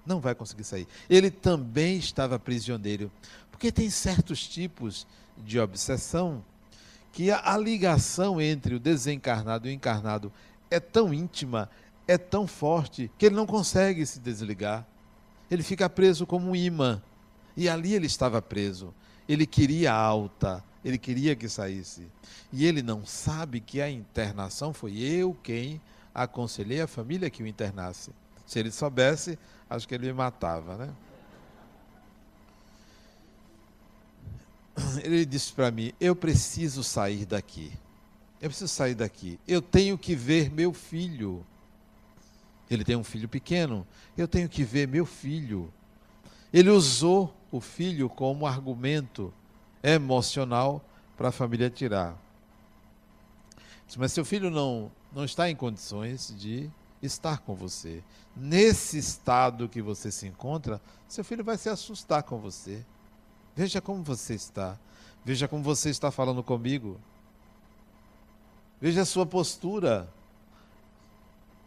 Não 0.06 0.20
vai 0.20 0.36
conseguir 0.36 0.64
sair. 0.64 0.88
Ele 1.10 1.32
também 1.32 1.98
estava 1.98 2.38
prisioneiro, 2.38 3.12
porque 3.50 3.72
tem 3.72 3.90
certos 3.90 4.48
tipos 4.48 5.08
de 5.36 5.60
obsessão 5.60 6.46
que 7.12 7.32
a, 7.32 7.58
ligação 7.58 8.40
entre 8.40 8.76
o 8.76 8.80
desencarnado 8.80 9.68
e 9.68 9.72
o 9.72 9.74
encarnado 9.74 10.32
é 10.70 10.80
tão 10.80 11.12
íntima, 11.12 11.68
é 12.08 12.16
tão 12.16 12.46
forte, 12.46 13.10
que 13.18 13.26
ele 13.26 13.36
não 13.36 13.48
consegue 13.48 14.06
se 14.06 14.20
desligar. 14.20 14.86
Ele 15.50 15.64
fica 15.64 15.90
preso 15.90 16.28
como 16.28 16.52
um 16.52 16.56
imã. 16.56 17.02
E 17.58 17.68
ali 17.68 17.96
ele 17.96 18.06
estava 18.06 18.40
preso. 18.40 18.94
Ele 19.28 19.48
queria 19.48 19.92
alta, 19.92 20.64
ele 20.84 20.98
queria 20.98 21.36
que 21.36 21.48
saísse. 21.48 22.08
E 22.52 22.66
ele 22.66 22.82
não 22.82 23.06
sabe 23.06 23.60
que 23.60 23.82
a 23.82 23.90
internação 23.90 24.74
foi 24.74 25.00
eu 25.00 25.34
quem 25.42 25.82
aconselhei 26.14 26.82
a 26.82 26.88
família 26.88 27.30
que 27.30 27.42
o 27.42 27.48
internasse. 27.48 28.12
Se 28.46 28.60
ele 28.60 28.72
soubesse, 28.72 29.40
acho 29.70 29.88
que 29.88 29.96
ele 29.96 30.08
me 30.08 30.14
matava, 30.14 30.78
né? 30.78 30.94
Ele 35.04 35.26
disse 35.26 35.54
para 35.54 35.72
mim: 35.72 35.94
Eu 36.00 36.16
preciso 36.16 36.84
sair 36.84 37.26
daqui. 37.26 37.72
Eu 38.42 38.50
preciso 38.50 38.68
sair 38.68 38.96
daqui. 38.96 39.40
Eu 39.48 39.62
tenho 39.62 39.98
que 39.98 40.16
ver 40.16 40.52
meu 40.52 40.74
filho. 40.74 41.46
Ele 42.70 42.84
tem 42.84 42.96
um 42.96 43.04
filho 43.04 43.30
pequeno. 43.30 43.88
Eu 44.18 44.28
tenho 44.28 44.50
que 44.50 44.64
ver 44.64 44.88
meu 44.88 45.06
filho. 45.06 45.72
Ele 46.52 46.70
usou 46.70 47.34
o 47.52 47.62
filho 47.62 48.10
como 48.10 48.46
argumento 48.46 49.34
emocional 49.84 50.82
para 51.18 51.30
a 51.30 51.32
família 51.32 51.70
tirar. 51.70 52.18
Mas 53.98 54.12
seu 54.12 54.26
filho 54.26 54.50
não, 54.50 54.92
não 55.12 55.26
está 55.26 55.50
em 55.50 55.56
condições 55.56 56.34
de 56.38 56.72
estar 57.02 57.40
com 57.40 57.54
você. 57.54 58.04
Nesse 58.36 58.98
estado 58.98 59.70
que 59.70 59.82
você 59.82 60.10
se 60.10 60.26
encontra, 60.26 60.82
seu 61.08 61.24
filho 61.24 61.44
vai 61.44 61.58
se 61.58 61.70
assustar 61.70 62.24
com 62.24 62.40
você. 62.40 62.84
Veja 63.56 63.82
como 63.82 64.02
você 64.02 64.34
está. 64.34 64.80
Veja 65.24 65.48
como 65.48 65.64
você 65.64 65.90
está 65.90 66.10
falando 66.10 66.42
comigo. 66.42 67.00
Veja 68.82 69.02
a 69.02 69.06
sua 69.06 69.26
postura. 69.26 70.10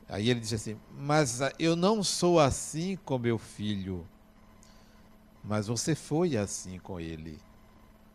Aí 0.08 0.28
ele 0.28 0.40
diz 0.40 0.52
assim: 0.52 0.76
Mas 0.98 1.40
eu 1.58 1.76
não 1.76 2.02
sou 2.02 2.40
assim 2.40 2.96
com 3.04 3.18
meu 3.18 3.38
filho. 3.38 4.06
Mas 5.44 5.68
você 5.68 5.94
foi 5.94 6.36
assim 6.36 6.78
com 6.78 6.98
ele. 6.98 7.38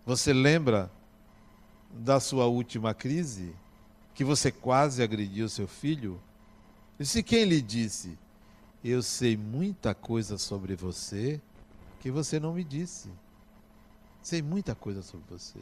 Você 0.05 0.33
lembra 0.33 0.91
da 1.91 2.19
sua 2.19 2.45
última 2.45 2.93
crise? 2.93 3.53
Que 4.13 4.23
você 4.23 4.51
quase 4.51 5.01
agrediu 5.03 5.47
seu 5.47 5.67
filho? 5.67 6.19
E 6.99 7.05
se 7.05 7.21
quem 7.23 7.45
lhe 7.45 7.61
disse: 7.61 8.17
Eu 8.83 9.01
sei 9.01 9.37
muita 9.37 9.93
coisa 9.93 10.37
sobre 10.37 10.75
você 10.75 11.39
que 11.99 12.09
você 12.09 12.39
não 12.39 12.53
me 12.53 12.63
disse. 12.63 13.09
Sei 14.21 14.41
muita 14.41 14.75
coisa 14.75 15.01
sobre 15.01 15.25
você. 15.29 15.59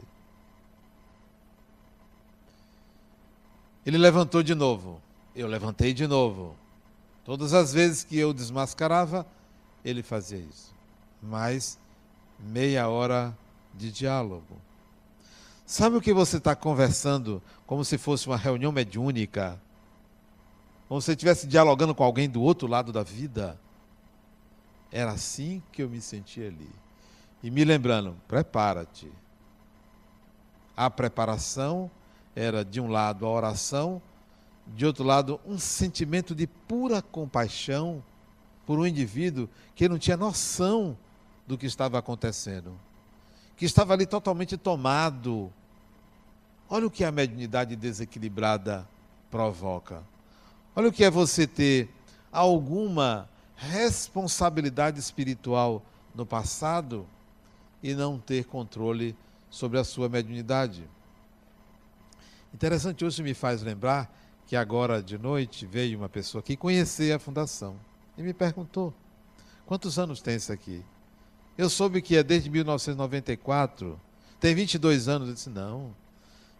Ele 3.85 3.97
levantou 3.97 4.43
de 4.43 4.53
novo. 4.53 5.01
Eu 5.35 5.47
levantei 5.47 5.93
de 5.93 6.07
novo. 6.07 6.55
Todas 7.23 7.53
as 7.53 7.73
vezes 7.73 8.03
que 8.03 8.17
eu 8.17 8.33
desmascarava, 8.33 9.25
ele 9.83 10.01
fazia 10.01 10.39
isso. 10.39 10.73
Mais 11.21 11.77
meia 12.39 12.87
hora 12.89 13.37
de 13.79 13.91
diálogo. 13.91 14.61
Sabe 15.65 15.95
o 15.95 16.01
que 16.01 16.13
você 16.13 16.37
está 16.37 16.55
conversando 16.55 17.41
como 17.65 17.85
se 17.85 17.97
fosse 17.97 18.27
uma 18.27 18.35
reunião 18.35 18.71
mediúnica? 18.71 19.59
Como 20.87 20.99
se 20.99 21.05
você 21.05 21.11
estivesse 21.13 21.47
dialogando 21.47 21.95
com 21.95 22.03
alguém 22.03 22.29
do 22.29 22.41
outro 22.41 22.67
lado 22.67 22.91
da 22.91 23.03
vida? 23.03 23.59
Era 24.91 25.11
assim 25.11 25.63
que 25.71 25.81
eu 25.81 25.89
me 25.89 26.01
sentia 26.01 26.47
ali. 26.47 26.69
E 27.41 27.49
me 27.49 27.63
lembrando, 27.63 28.17
prepara-te. 28.27 29.09
A 30.75 30.89
preparação 30.89 31.89
era, 32.35 32.65
de 32.65 32.81
um 32.81 32.89
lado, 32.89 33.25
a 33.25 33.29
oração, 33.29 34.01
de 34.67 34.85
outro 34.85 35.03
lado, 35.03 35.39
um 35.45 35.57
sentimento 35.57 36.35
de 36.35 36.47
pura 36.47 37.01
compaixão 37.01 38.03
por 38.65 38.77
um 38.77 38.85
indivíduo 38.85 39.47
que 39.75 39.87
não 39.87 39.97
tinha 39.97 40.17
noção 40.17 40.97
do 41.47 41.57
que 41.57 41.65
estava 41.65 41.97
acontecendo, 41.97 42.79
que 43.59 43.65
estava 43.65 43.91
ali 43.91 44.05
totalmente 44.05 44.55
tomado. 44.55 45.51
Olha 46.69 46.87
o 46.87 46.89
que 46.89 47.03
a 47.03 47.11
mediunidade 47.11 47.75
desequilibrada 47.75 48.87
provoca. 49.29 50.01
Olha 50.73 50.87
o 50.87 50.93
que 50.93 51.03
é 51.03 51.11
você 51.11 51.45
ter 51.45 51.89
alguma 52.31 53.27
responsabilidade 53.57 54.97
espiritual 54.97 55.83
no 56.15 56.25
passado 56.25 57.05
e 57.83 57.93
não 57.93 58.17
ter 58.17 58.45
controle 58.45 59.13
sobre 59.49 59.77
a 59.77 59.83
sua 59.83 60.07
mediunidade. 60.07 60.89
Interessante, 62.53 63.03
hoje 63.03 63.21
me 63.21 63.33
faz 63.33 63.61
lembrar 63.61 64.09
que 64.47 64.55
agora 64.55 65.03
de 65.03 65.17
noite 65.17 65.65
veio 65.65 65.97
uma 65.97 66.07
pessoa 66.07 66.39
aqui 66.39 66.55
conhecer 66.55 67.11
a 67.11 67.19
fundação 67.19 67.75
e 68.17 68.23
me 68.23 68.33
perguntou: 68.33 68.93
quantos 69.65 69.99
anos 69.99 70.21
tem 70.21 70.37
isso 70.37 70.53
aqui? 70.53 70.81
Eu 71.59 71.69
soube 71.69 72.01
que 72.01 72.15
é 72.15 72.23
desde 72.23 72.49
1994, 72.49 73.99
tem 74.39 74.55
22 74.55 75.09
anos. 75.09 75.27
Eu 75.27 75.33
disse: 75.33 75.49
não, 75.49 75.93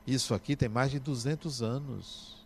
isso 0.05 0.33
aqui 0.33 0.57
tem 0.57 0.67
mais 0.67 0.91
de 0.91 0.99
200 0.99 1.61
anos. 1.61 2.45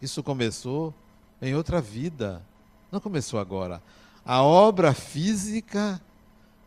Isso 0.00 0.22
começou 0.22 0.94
em 1.42 1.54
outra 1.54 1.78
vida, 1.78 2.42
não 2.90 2.98
começou 2.98 3.38
agora. 3.38 3.82
A 4.24 4.42
obra 4.42 4.94
física 4.94 6.00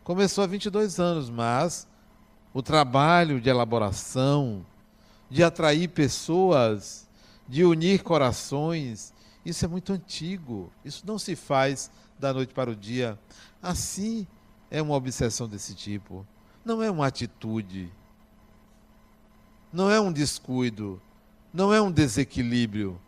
começou 0.03 0.43
há 0.43 0.47
22 0.47 0.99
anos, 0.99 1.27
mas 1.27 1.87
o 2.53 2.61
trabalho 2.61 3.41
de 3.41 3.49
elaboração, 3.49 4.63
de 5.27 5.43
atrair 5.43 5.87
pessoas, 5.87 7.09
de 7.47 7.65
unir 7.65 8.03
corações, 8.03 9.11
isso 9.43 9.65
é 9.65 9.67
muito 9.67 9.91
antigo. 9.91 10.71
Isso 10.85 11.03
não 11.03 11.17
se 11.17 11.35
faz 11.35 11.89
da 12.19 12.31
noite 12.31 12.53
para 12.53 12.69
o 12.69 12.75
dia. 12.75 13.17
Assim 13.59 14.27
é 14.71 14.81
uma 14.81 14.95
obsessão 14.95 15.47
desse 15.47 15.73
tipo. 15.73 16.25
Não 16.63 16.81
é 16.81 16.89
uma 16.91 17.07
atitude. 17.07 17.91
Não 19.71 19.89
é 19.89 19.99
um 19.99 20.11
descuido. 20.11 21.01
Não 21.53 21.73
é 21.73 21.81
um 21.81 21.91
desequilíbrio. 21.91 22.99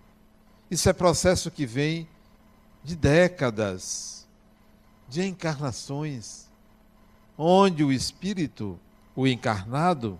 Isso 0.70 0.89
é 0.89 0.94
processo 0.94 1.51
que 1.51 1.65
vem 1.65 2.08
de 2.84 2.96
décadas, 2.96 4.27
de 5.08 5.24
encarnações, 5.24 6.50
onde 7.38 7.84
o 7.84 7.91
espírito, 7.91 8.80
o 9.15 9.27
encarnado, 9.27 10.20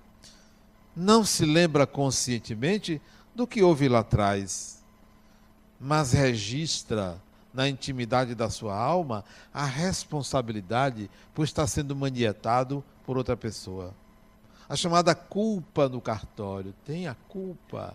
não 0.96 1.24
se 1.24 1.46
lembra 1.46 1.88
conscientemente 1.88 3.02
do 3.34 3.48
que 3.48 3.64
houve 3.64 3.88
lá 3.88 4.00
atrás, 4.00 4.84
mas 5.80 6.12
registra 6.12 7.20
na 7.54 7.68
intimidade 7.68 8.34
da 8.36 8.50
sua 8.50 8.76
alma 8.76 9.24
a 9.54 9.66
responsabilidade 9.66 11.10
por 11.34 11.44
estar 11.44 11.68
sendo 11.68 11.96
manietado 11.96 12.84
por 13.06 13.18
outra 13.18 13.36
pessoa. 13.36 13.94
A 14.70 14.76
chamada 14.76 15.14
culpa 15.14 15.90
no 15.90 16.00
cartório. 16.00 16.74
Tem 16.86 17.08
a 17.08 17.16
culpa. 17.28 17.94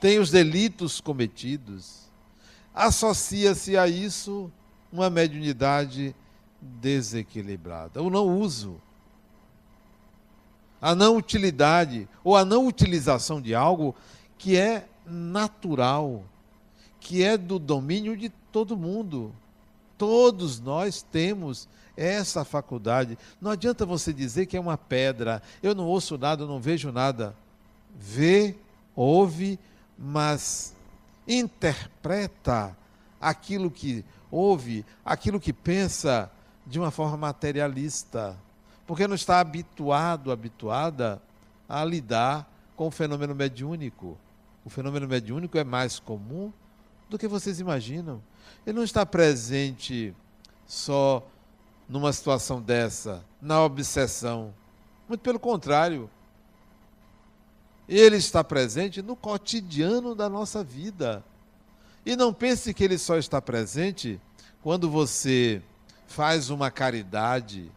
Tem 0.00 0.18
os 0.18 0.30
delitos 0.30 1.00
cometidos. 1.00 2.10
Associa-se 2.74 3.76
a 3.76 3.88
isso 3.88 4.52
uma 4.92 5.08
mediunidade 5.08 6.14
desequilibrada. 6.60 8.02
O 8.02 8.10
não 8.10 8.38
uso 8.38 8.80
a 10.80 10.94
não 10.94 11.16
utilidade 11.16 12.08
ou 12.22 12.36
a 12.36 12.44
não 12.44 12.66
utilização 12.66 13.40
de 13.40 13.54
algo 13.54 13.94
que 14.38 14.56
é 14.56 14.86
natural, 15.06 16.22
que 17.06 17.22
é 17.22 17.38
do 17.38 17.56
domínio 17.56 18.16
de 18.16 18.28
todo 18.28 18.76
mundo. 18.76 19.32
Todos 19.96 20.58
nós 20.58 21.02
temos 21.02 21.68
essa 21.96 22.44
faculdade. 22.44 23.16
Não 23.40 23.52
adianta 23.52 23.86
você 23.86 24.12
dizer 24.12 24.46
que 24.46 24.56
é 24.56 24.60
uma 24.60 24.76
pedra, 24.76 25.40
eu 25.62 25.72
não 25.72 25.84
ouço 25.86 26.18
nada, 26.18 26.42
eu 26.42 26.48
não 26.48 26.58
vejo 26.60 26.90
nada. 26.90 27.32
Vê, 27.96 28.56
ouve, 28.96 29.56
mas 29.96 30.74
interpreta 31.28 32.76
aquilo 33.20 33.70
que 33.70 34.04
ouve, 34.28 34.84
aquilo 35.04 35.38
que 35.38 35.52
pensa 35.52 36.28
de 36.66 36.80
uma 36.80 36.90
forma 36.90 37.16
materialista 37.16 38.36
porque 38.84 39.06
não 39.06 39.14
está 39.14 39.40
habituado, 39.40 40.30
habituada 40.30 41.20
a 41.68 41.84
lidar 41.84 42.48
com 42.76 42.86
o 42.86 42.90
fenômeno 42.90 43.34
mediúnico. 43.34 44.16
O 44.64 44.70
fenômeno 44.70 45.08
mediúnico 45.08 45.58
é 45.58 45.64
mais 45.64 45.98
comum 45.98 46.52
do 47.08 47.18
que 47.18 47.28
vocês 47.28 47.60
imaginam. 47.60 48.22
Ele 48.66 48.76
não 48.76 48.84
está 48.84 49.06
presente 49.06 50.14
só 50.66 51.26
numa 51.88 52.12
situação 52.12 52.60
dessa, 52.60 53.24
na 53.40 53.62
obsessão. 53.62 54.52
Muito 55.08 55.20
pelo 55.20 55.38
contrário. 55.38 56.10
Ele 57.88 58.16
está 58.16 58.42
presente 58.42 59.00
no 59.00 59.14
cotidiano 59.14 60.14
da 60.14 60.28
nossa 60.28 60.64
vida. 60.64 61.24
E 62.04 62.16
não 62.16 62.32
pense 62.32 62.74
que 62.74 62.82
ele 62.84 62.98
só 62.98 63.16
está 63.16 63.40
presente 63.40 64.20
quando 64.62 64.90
você 64.90 65.62
faz 66.06 66.50
uma 66.50 66.70
caridade, 66.70 67.70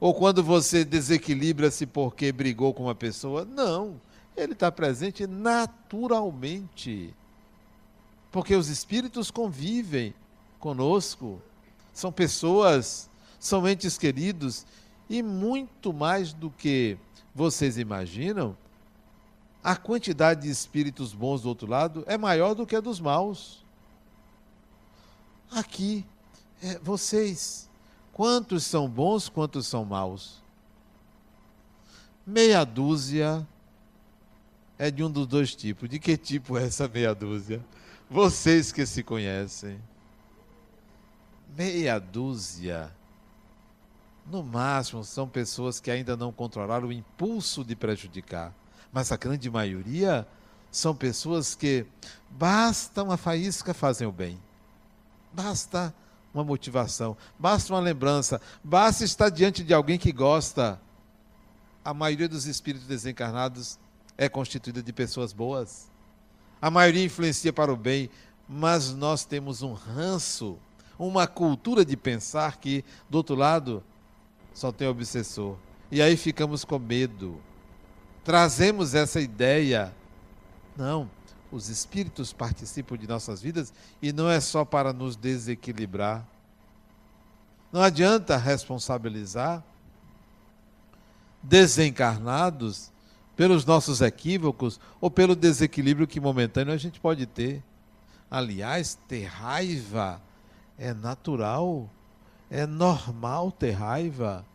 ou 0.00 0.12
quando 0.14 0.42
você 0.42 0.84
desequilibra-se 0.84 1.86
porque 1.86 2.32
brigou 2.32 2.74
com 2.74 2.84
uma 2.84 2.94
pessoa. 2.94 3.44
Não. 3.44 4.00
Ele 4.36 4.52
está 4.52 4.72
presente 4.72 5.26
naturalmente. 5.26 7.14
Porque 8.32 8.56
os 8.56 8.68
espíritos 8.68 9.30
convivem 9.30 10.12
conosco. 10.58 11.40
São 11.92 12.10
pessoas, 12.10 13.08
são 13.38 13.68
entes 13.68 13.96
queridos. 13.96 14.66
E 15.08 15.22
muito 15.22 15.92
mais 15.92 16.32
do 16.32 16.50
que 16.50 16.98
vocês 17.34 17.78
imaginam, 17.78 18.56
a 19.62 19.76
quantidade 19.76 20.42
de 20.42 20.50
espíritos 20.50 21.12
bons 21.12 21.42
do 21.42 21.48
outro 21.48 21.68
lado 21.68 22.02
é 22.08 22.18
maior 22.18 22.54
do 22.54 22.66
que 22.66 22.74
a 22.74 22.80
dos 22.80 22.98
maus. 22.98 23.64
Aqui, 25.50 26.04
é, 26.60 26.78
vocês 26.78 27.70
Quantos 28.12 28.64
são 28.64 28.88
bons, 28.88 29.28
quantos 29.28 29.66
são 29.66 29.84
maus? 29.84 30.42
Meia 32.26 32.62
dúzia 32.62 33.46
é 34.78 34.90
de 34.90 35.02
um 35.02 35.10
dos 35.10 35.26
dois 35.26 35.54
tipos. 35.54 35.88
De 35.88 35.98
que 35.98 36.16
tipo 36.16 36.58
é 36.58 36.64
essa 36.64 36.86
meia 36.86 37.14
dúzia? 37.14 37.64
Vocês 38.12 38.70
que 38.70 38.84
se 38.84 39.02
conhecem. 39.02 39.80
Meia 41.56 41.98
dúzia, 41.98 42.92
no 44.26 44.42
máximo, 44.42 45.02
são 45.02 45.26
pessoas 45.26 45.80
que 45.80 45.90
ainda 45.90 46.14
não 46.14 46.30
controlaram 46.30 46.88
o 46.88 46.92
impulso 46.92 47.64
de 47.64 47.74
prejudicar. 47.74 48.52
Mas 48.92 49.10
a 49.10 49.16
grande 49.16 49.50
maioria 49.50 50.28
são 50.70 50.94
pessoas 50.94 51.54
que 51.54 51.86
basta 52.28 53.02
uma 53.02 53.16
faísca 53.16 53.72
fazem 53.72 54.06
o 54.06 54.12
bem. 54.12 54.38
Basta 55.32 55.94
uma 56.34 56.44
motivação, 56.44 57.16
basta 57.38 57.72
uma 57.72 57.80
lembrança, 57.80 58.42
basta 58.62 59.04
estar 59.04 59.30
diante 59.30 59.64
de 59.64 59.72
alguém 59.72 59.98
que 59.98 60.12
gosta. 60.12 60.78
A 61.82 61.94
maioria 61.94 62.28
dos 62.28 62.44
espíritos 62.44 62.86
desencarnados 62.86 63.78
é 64.18 64.28
constituída 64.28 64.82
de 64.82 64.92
pessoas 64.92 65.32
boas. 65.32 65.90
A 66.62 66.70
maioria 66.70 67.04
influencia 67.04 67.52
para 67.52 67.72
o 67.72 67.76
bem, 67.76 68.08
mas 68.48 68.94
nós 68.94 69.24
temos 69.24 69.62
um 69.62 69.72
ranço, 69.72 70.56
uma 70.96 71.26
cultura 71.26 71.84
de 71.84 71.96
pensar 71.96 72.58
que, 72.58 72.84
do 73.10 73.16
outro 73.16 73.34
lado, 73.34 73.82
só 74.54 74.70
tem 74.70 74.86
obsessor. 74.86 75.56
E 75.90 76.00
aí 76.00 76.16
ficamos 76.16 76.64
com 76.64 76.78
medo. 76.78 77.40
Trazemos 78.22 78.94
essa 78.94 79.20
ideia. 79.20 79.92
Não, 80.76 81.10
os 81.50 81.68
espíritos 81.68 82.32
participam 82.32 82.96
de 82.96 83.08
nossas 83.08 83.42
vidas 83.42 83.74
e 84.00 84.12
não 84.12 84.30
é 84.30 84.38
só 84.38 84.64
para 84.64 84.92
nos 84.92 85.16
desequilibrar. 85.16 86.24
Não 87.72 87.82
adianta 87.82 88.36
responsabilizar 88.36 89.64
desencarnados 91.42 92.91
pelos 93.42 93.66
nossos 93.66 94.00
equívocos 94.00 94.78
ou 95.00 95.10
pelo 95.10 95.34
desequilíbrio 95.34 96.06
que 96.06 96.20
momentâneo 96.20 96.72
a 96.72 96.76
gente 96.76 97.00
pode 97.00 97.26
ter. 97.26 97.60
Aliás, 98.30 98.96
ter 99.08 99.24
raiva 99.24 100.22
é 100.78 100.94
natural, 100.94 101.90
é 102.48 102.64
normal 102.64 103.50
ter 103.50 103.72
raiva. 103.72 104.46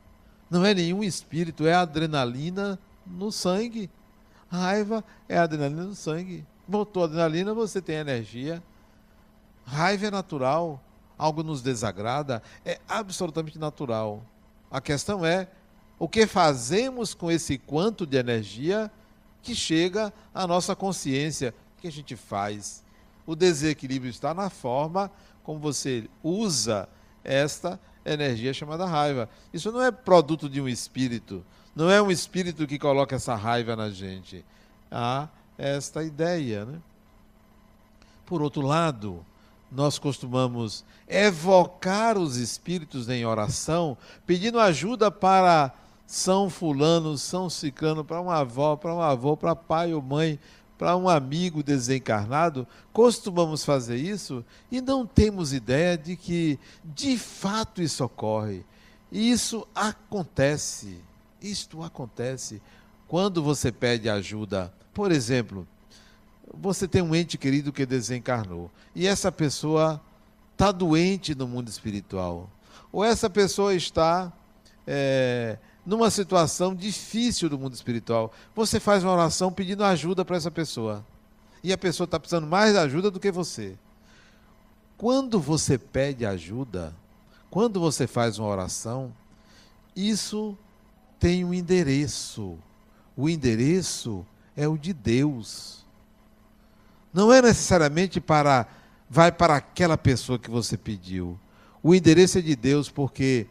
Não 0.49 0.65
é 0.65 0.73
nenhum 0.73 1.03
espírito, 1.03 1.67
é 1.67 1.73
adrenalina 1.73 2.79
no 3.05 3.29
sangue. 3.29 3.89
Raiva 4.49 5.03
é 5.27 5.37
adrenalina 5.37 5.83
no 5.83 5.93
sangue. 5.93 6.45
Botou 6.65 7.03
adrenalina, 7.03 7.53
você 7.53 7.81
tem 7.81 7.97
energia. 7.97 8.63
Raiva 9.65 10.07
é 10.07 10.11
natural. 10.11 10.81
algo 11.17 11.43
nos 11.43 11.61
desagrada, 11.61 12.41
é 12.63 12.79
absolutamente 12.87 13.59
natural. 13.59 14.23
A 14.71 14.79
questão 14.79 15.25
é 15.25 15.49
o 15.99 16.07
que 16.07 16.27
fazemos 16.27 17.13
com 17.13 17.31
esse 17.31 17.57
quanto 17.57 18.05
de 18.05 18.17
energia 18.17 18.91
que 19.41 19.55
chega 19.55 20.13
à 20.33 20.45
nossa 20.45 20.75
consciência. 20.75 21.53
O 21.77 21.81
que 21.81 21.87
a 21.87 21.91
gente 21.91 22.15
faz? 22.15 22.83
O 23.25 23.35
desequilíbrio 23.35 24.09
está 24.09 24.33
na 24.33 24.49
forma 24.49 25.11
como 25.43 25.59
você 25.59 26.09
usa 26.23 26.87
esta 27.23 27.79
energia 28.05 28.53
chamada 28.53 28.85
raiva. 28.85 29.29
Isso 29.53 29.71
não 29.71 29.81
é 29.81 29.91
produto 29.91 30.49
de 30.49 30.61
um 30.61 30.67
espírito, 30.67 31.43
não 31.75 31.89
é 31.89 32.01
um 32.01 32.11
espírito 32.11 32.67
que 32.67 32.79
coloca 32.79 33.15
essa 33.15 33.35
raiva 33.35 33.75
na 33.75 33.89
gente. 33.89 34.43
Há 34.91 35.27
esta 35.57 36.03
ideia. 36.03 36.65
Né? 36.65 36.79
Por 38.25 38.41
outro 38.41 38.61
lado, 38.61 39.25
nós 39.71 39.97
costumamos 39.99 40.85
evocar 41.07 42.17
os 42.17 42.37
espíritos 42.37 43.09
em 43.09 43.25
oração, 43.25 43.97
pedindo 44.25 44.59
ajuda 44.59 45.11
para 45.11 45.73
São 46.07 46.49
Fulano, 46.49 47.17
São 47.17 47.49
Ciclano, 47.49 48.03
para 48.03 48.21
uma 48.21 48.37
avó, 48.37 48.77
para 48.77 48.95
um 48.95 49.01
avô, 49.01 49.35
para 49.35 49.53
pai 49.53 49.93
ou 49.93 50.01
mãe, 50.01 50.39
para 50.77 50.95
um 50.95 51.09
amigo 51.09 51.61
desencarnado. 51.61 52.65
Costumamos 52.93 53.65
fazer 53.65 53.97
isso 53.97 54.43
e 54.71 54.79
não 54.79 55.05
temos 55.05 55.51
ideia 55.51 55.97
de 55.97 56.15
que 56.15 56.57
de 56.83 57.17
fato 57.17 57.81
isso 57.81 58.05
ocorre. 58.05 58.65
Isso 59.11 59.67
acontece. 59.75 61.01
Isto 61.41 61.83
acontece 61.83 62.61
quando 63.07 63.43
você 63.43 63.69
pede 63.69 64.09
ajuda. 64.09 64.73
Por 64.93 65.11
exemplo, 65.11 65.67
você 66.53 66.87
tem 66.87 67.01
um 67.01 67.13
ente 67.13 67.37
querido 67.37 67.73
que 67.73 67.85
desencarnou 67.85 68.71
e 68.95 69.05
essa 69.05 69.31
pessoa 69.31 70.01
está 70.53 70.71
doente 70.71 71.35
no 71.35 71.47
mundo 71.47 71.67
espiritual, 71.67 72.49
ou 72.91 73.03
essa 73.03 73.29
pessoa 73.29 73.75
está 73.75 74.33
é, 74.87 75.59
numa 75.87 76.11
situação 76.11 76.75
difícil 76.75 77.47
do 77.47 77.57
mundo 77.57 77.73
espiritual. 77.73 78.33
Você 78.53 78.77
faz 78.77 79.05
uma 79.05 79.13
oração 79.13 79.53
pedindo 79.53 79.85
ajuda 79.85 80.25
para 80.25 80.35
essa 80.35 80.51
pessoa 80.51 81.03
e 81.63 81.71
a 81.71 81.77
pessoa 81.77 82.03
está 82.03 82.19
precisando 82.19 82.45
mais 82.45 82.73
de 82.73 82.79
ajuda 82.79 83.09
do 83.09 83.21
que 83.21 83.31
você. 83.31 83.77
Quando 84.97 85.39
você 85.39 85.77
pede 85.77 86.25
ajuda, 86.25 86.93
quando 87.49 87.79
você 87.79 88.05
faz 88.05 88.37
uma 88.37 88.49
oração, 88.49 89.15
isso 89.95 90.57
tem 91.17 91.45
um 91.45 91.53
endereço. 91.53 92.57
O 93.15 93.29
endereço 93.29 94.25
é 94.57 94.67
o 94.67 94.77
de 94.77 94.91
Deus. 94.91 95.85
Não 97.13 97.31
é 97.31 97.41
necessariamente 97.41 98.19
para 98.19 98.67
vai 99.09 99.31
para 99.31 99.55
aquela 99.55 99.97
pessoa 99.97 100.37
que 100.37 100.49
você 100.49 100.75
pediu. 100.75 101.39
O 101.81 101.95
endereço 101.95 102.39
é 102.39 102.41
de 102.41 102.57
Deus 102.57 102.89
porque 102.89 103.47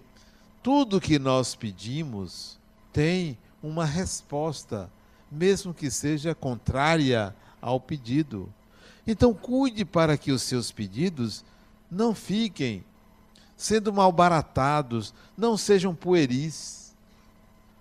tudo 0.67 1.01
que 1.01 1.17
nós 1.17 1.55
pedimos 1.55 2.59
tem 2.93 3.39
uma 3.63 3.85
resposta, 3.85 4.91
mesmo 5.31 5.73
que 5.73 5.89
seja 5.93 6.35
contrária 6.35 7.33
ao 7.63 7.79
pedido. 7.79 8.53
Então 9.07 9.33
cuide 9.33 9.85
para 9.85 10.19
que 10.19 10.33
os 10.33 10.43
seus 10.43 10.73
pedidos 10.73 11.45
não 11.89 12.13
fiquem 12.13 12.85
sendo 13.57 13.93
malbaratados, 13.93 15.15
não 15.39 15.57
sejam 15.57 15.95
pueris. 15.95 16.93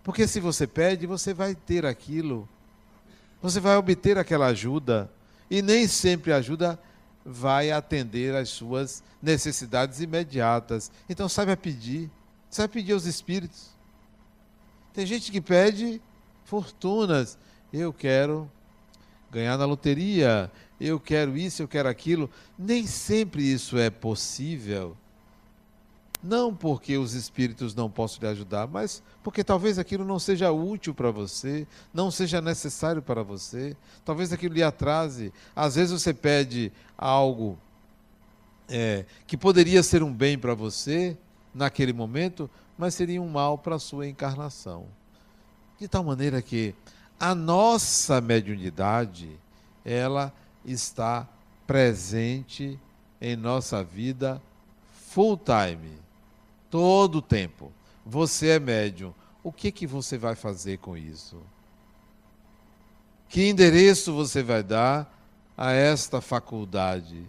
Porque 0.04 0.28
se 0.28 0.39
você 0.39 0.67
pede, 0.67 1.08
você 1.08 1.34
vai 1.34 1.56
ter 1.56 1.88
aquilo. 1.88 2.48
Você 3.41 3.60
vai 3.60 3.76
obter 3.78 4.15
aquela 4.19 4.45
ajuda 4.45 5.12
e 5.50 5.60
nem 5.63 5.88
sempre 5.88 6.32
a 6.32 6.38
ajuda 6.38 6.80
vai 7.26 7.71
atender 7.71 8.36
às 8.36 8.50
suas 8.50 9.04
necessidades 9.19 10.02
imediatas. 10.02 10.91
Então 11.10 11.28
saiba 11.28 11.58
pedir, 11.58 12.12
saiba 12.55 12.71
pedir 12.71 12.93
aos 12.93 13.05
espíritos. 13.05 13.67
Tem 14.93 15.05
gente 15.05 15.29
que 15.29 15.41
pede 15.41 16.01
fortunas. 16.45 17.37
Eu 17.73 17.91
quero 17.91 18.49
ganhar 19.29 19.57
na 19.57 19.65
loteria, 19.65 20.49
eu 20.79 20.97
quero 20.97 21.35
isso, 21.37 21.61
eu 21.61 21.67
quero 21.67 21.89
aquilo. 21.89 22.29
Nem 22.57 22.87
sempre 22.87 23.43
isso 23.43 23.77
é 23.77 23.89
possível. 23.89 24.95
Não 26.23 26.55
porque 26.55 26.97
os 26.97 27.13
espíritos 27.13 27.75
não 27.75 27.91
possam 27.91 28.21
lhe 28.21 28.27
ajudar, 28.29 28.67
mas 28.67 29.03
porque 29.21 29.43
talvez 29.43 29.77
aquilo 29.77 30.05
não 30.05 30.17
seja 30.17 30.49
útil 30.49 30.93
para 30.93 31.11
você, 31.11 31.67
não 31.93 32.09
seja 32.09 32.39
necessário 32.39 33.01
para 33.01 33.21
você, 33.21 33.75
talvez 34.05 34.31
aquilo 34.31 34.55
lhe 34.55 34.63
atrase. 34.63 35.33
Às 35.53 35.75
vezes 35.75 35.91
você 35.91 36.13
pede 36.13 36.71
algo 36.97 37.59
é, 38.69 39.03
que 39.27 39.35
poderia 39.35 39.83
ser 39.83 40.01
um 40.01 40.13
bem 40.13 40.39
para 40.39 40.55
você 40.55 41.17
naquele 41.55 41.93
momento, 41.93 42.49
mas 42.77 42.93
seria 42.93 43.21
um 43.21 43.29
mal 43.29 43.57
para 43.57 43.77
a 43.77 43.79
sua 43.79 44.07
encarnação. 44.07 44.85
De 45.79 45.87
tal 45.87 46.03
maneira 46.03 46.41
que 46.41 46.75
a 47.19 47.33
nossa 47.33 48.19
mediunidade, 48.19 49.39
ela 49.83 50.33
está 50.65 51.27
presente 51.65 52.79
em 53.21 53.35
nossa 53.35 53.83
vida 53.83 54.41
full 55.09 55.37
time 55.37 55.97
todo 56.69 57.19
o 57.19 57.21
tempo. 57.21 57.71
Você 58.05 58.49
é 58.49 58.59
médium. 58.59 59.13
O 59.41 59.51
que 59.51 59.71
que 59.71 59.87
você 59.87 60.17
vai 60.17 60.35
fazer 60.35 60.77
com 60.79 60.97
isso? 60.97 61.37
Que 63.29 63.47
endereço 63.47 64.13
você 64.13 64.43
vai 64.43 64.61
dar 64.61 65.11
a 65.57 65.71
esta 65.71 66.19
faculdade? 66.19 67.23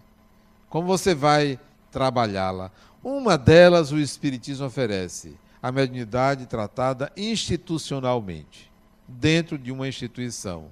Como 0.69 0.85
você 0.85 1.15
vai 1.15 1.59
trabalhá-la? 1.91 2.71
Uma 3.09 3.37
delas 3.37 3.93
o 3.93 3.97
Espiritismo 3.97 4.65
oferece, 4.65 5.37
a 5.63 5.71
mediunidade 5.71 6.45
tratada 6.45 7.09
institucionalmente, 7.15 8.69
dentro 9.07 9.57
de 9.57 9.71
uma 9.71 9.87
instituição. 9.87 10.63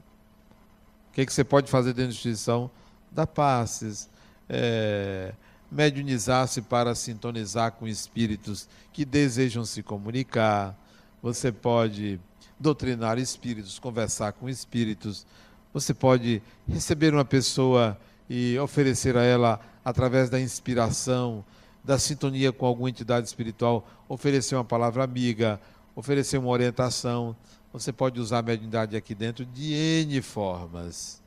O 1.08 1.14
que, 1.14 1.26
que 1.26 1.32
você 1.32 1.46
pode 1.46 1.72
fazer 1.72 1.94
dentro 1.94 2.10
da 2.10 2.14
instituição? 2.16 2.70
Dar 3.10 3.26
passes, 3.26 4.10
é, 4.50 5.32
mediunizar-se 5.72 6.62
para 6.62 6.94
sintonizar 6.94 7.72
com 7.72 7.88
espíritos 7.88 8.68
que 8.92 9.06
desejam 9.06 9.64
se 9.64 9.82
comunicar. 9.82 10.78
Você 11.22 11.54
pode 11.54 12.20
doutrinar 12.60 13.18
espíritos, 13.18 13.80
conversar 13.80 14.34
com 14.34 14.50
espíritos. 14.50 15.26
Você 15.74 15.94
pode 15.94 16.44
receber 16.68 17.14
uma 17.14 17.24
pessoa 17.24 17.98
e 18.30 18.60
oferecer 18.60 19.16
a 19.16 19.24
ela, 19.24 19.58
através 19.86 20.30
da 20.30 20.38
inspiração, 20.38 21.46
da 21.86 22.00
sintonia 22.00 22.52
com 22.52 22.66
alguma 22.66 22.90
entidade 22.90 23.28
espiritual, 23.28 23.88
oferecer 24.10 24.56
uma 24.56 24.66
palavra 24.66 25.04
amiga, 25.04 25.62
oferecer 25.96 26.38
uma 26.38 26.50
orientação. 26.50 27.36
Você 27.72 27.94
pode 27.94 28.20
usar 28.20 28.40
a 28.40 28.42
mediunidade 28.42 28.96
aqui 28.98 29.14
dentro 29.14 29.46
de 29.46 29.74
N 29.74 30.22
formas. 30.22 31.22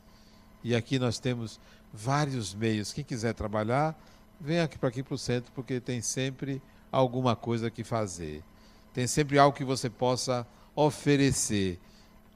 E 0.64 0.74
aqui 0.74 0.98
nós 0.98 1.18
temos 1.18 1.60
vários 1.92 2.54
meios. 2.54 2.92
Quem 2.92 3.04
quiser 3.04 3.34
trabalhar, 3.34 3.96
vem 4.40 4.58
aqui 4.58 4.76
para 4.76 4.88
aqui 4.88 5.02
para 5.02 5.14
o 5.14 5.18
centro, 5.18 5.52
porque 5.54 5.80
tem 5.80 6.02
sempre 6.02 6.60
alguma 6.90 7.36
coisa 7.36 7.70
que 7.70 7.84
fazer. 7.84 8.42
Tem 8.92 9.06
sempre 9.06 9.38
algo 9.38 9.56
que 9.56 9.64
você 9.64 9.88
possa 9.88 10.44
oferecer 10.74 11.78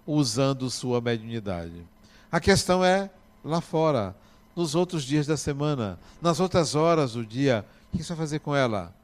usando 0.06 0.70
sua 0.70 1.00
mediunidade. 1.00 1.84
A 2.30 2.38
questão 2.38 2.84
é 2.84 3.10
lá 3.44 3.60
fora, 3.60 4.14
nos 4.54 4.74
outros 4.74 5.02
dias 5.04 5.26
da 5.26 5.36
semana, 5.36 5.98
nas 6.20 6.38
outras 6.38 6.74
horas 6.74 7.14
do 7.14 7.24
dia, 7.24 7.64
o 7.92 7.96
que 7.96 8.02
você 8.02 8.14
vai 8.14 8.24
fazer 8.24 8.38
com 8.38 8.56
ela? 8.56 8.94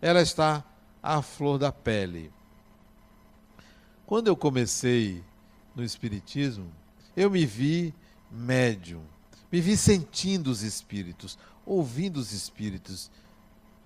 Ela 0.00 0.22
está 0.22 0.64
à 1.02 1.20
flor 1.20 1.58
da 1.58 1.72
pele. 1.72 2.32
Quando 4.06 4.28
eu 4.28 4.36
comecei 4.36 5.24
no 5.74 5.82
Espiritismo, 5.82 6.70
eu 7.16 7.28
me 7.28 7.44
vi 7.44 7.92
médium, 8.30 9.02
me 9.50 9.60
vi 9.60 9.76
sentindo 9.76 10.48
os 10.48 10.62
espíritos, 10.62 11.36
ouvindo 11.64 12.18
os 12.18 12.32
espíritos. 12.32 13.10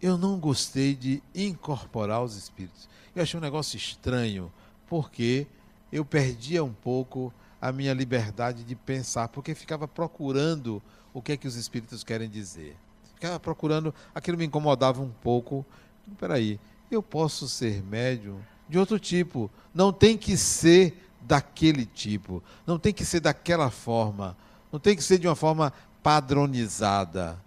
Eu 0.01 0.19
não 0.19 0.39
gostei 0.39 0.95
de 0.95 1.23
incorporar 1.35 2.23
os 2.23 2.37
espíritos. 2.37 2.87
Eu 3.15 3.23
achei 3.23 3.39
um 3.39 3.43
negócio 3.43 3.79
estranho, 3.79 4.53
porque 4.87 5.47
eu 5.91 6.05
perdia 6.05 6.63
um 6.63 6.73
pouco 6.73 7.33
a 7.61 7.73
minha 7.73 7.95
liberdade 7.95 8.63
de 8.63 8.75
pensar, 8.75 9.29
porque 9.29 9.55
ficava 9.55 9.89
procurando 9.89 10.83
o 11.15 11.23
que 11.23 11.33
é 11.33 11.37
que 11.37 11.49
os 11.49 11.57
espíritos 11.57 12.05
querem 12.05 12.29
dizer. 12.29 12.77
Ficava 13.21 13.39
procurando, 13.39 13.95
aquilo 14.15 14.39
me 14.39 14.47
incomodava 14.47 15.03
um 15.03 15.11
pouco. 15.11 15.63
Espera 16.11 16.37
aí, 16.37 16.59
eu 16.91 17.03
posso 17.03 17.47
ser 17.47 17.83
médium 17.83 18.41
de 18.67 18.79
outro 18.79 18.99
tipo, 18.99 19.51
não 19.75 19.93
tem 19.93 20.17
que 20.17 20.39
ser 20.39 20.97
daquele 21.21 21.85
tipo, 21.85 22.43
não 22.67 22.79
tem 22.79 22.95
que 22.95 23.05
ser 23.05 23.21
daquela 23.21 23.71
forma, 23.71 24.35
não 24.73 24.81
tem 24.81 24.97
que 24.97 25.03
ser 25.03 25.19
de 25.19 25.29
uma 25.29 25.37
forma 25.37 25.71
padronizada. 26.03 27.39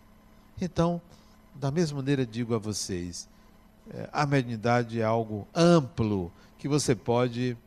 Então, 0.61 1.01
da 1.55 1.71
mesma 1.71 1.97
maneira, 1.97 2.23
digo 2.23 2.53
a 2.53 2.59
vocês: 2.59 3.27
é, 3.89 4.07
a 4.13 4.27
mediunidade 4.27 5.01
é 5.01 5.03
algo 5.03 5.47
amplo 5.55 6.31
que 6.59 6.67
você 6.67 6.93
pode 6.93 7.57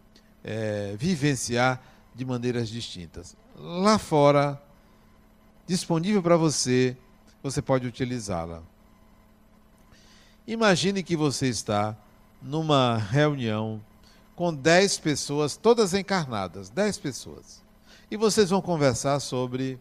é, 0.45 0.95
vivenciar 0.97 1.83
de 2.15 2.25
maneiras 2.25 2.69
distintas. 2.69 3.37
Lá 3.57 3.99
fora, 3.99 4.63
disponível 5.67 6.23
para 6.23 6.37
você, 6.37 6.97
você 7.51 7.63
pode 7.63 7.87
utilizá-la. 7.87 8.61
Imagine 10.47 11.03
que 11.03 11.17
você 11.17 11.47
está 11.47 11.97
numa 12.43 12.97
reunião 12.97 13.81
com 14.35 14.53
10 14.53 14.99
pessoas, 14.99 15.57
todas 15.57 15.95
encarnadas, 15.95 16.69
10 16.71 16.99
pessoas. 16.99 17.63
E 18.11 18.17
vocês 18.17 18.51
vão 18.51 18.61
conversar 18.61 19.21
sobre 19.21 19.79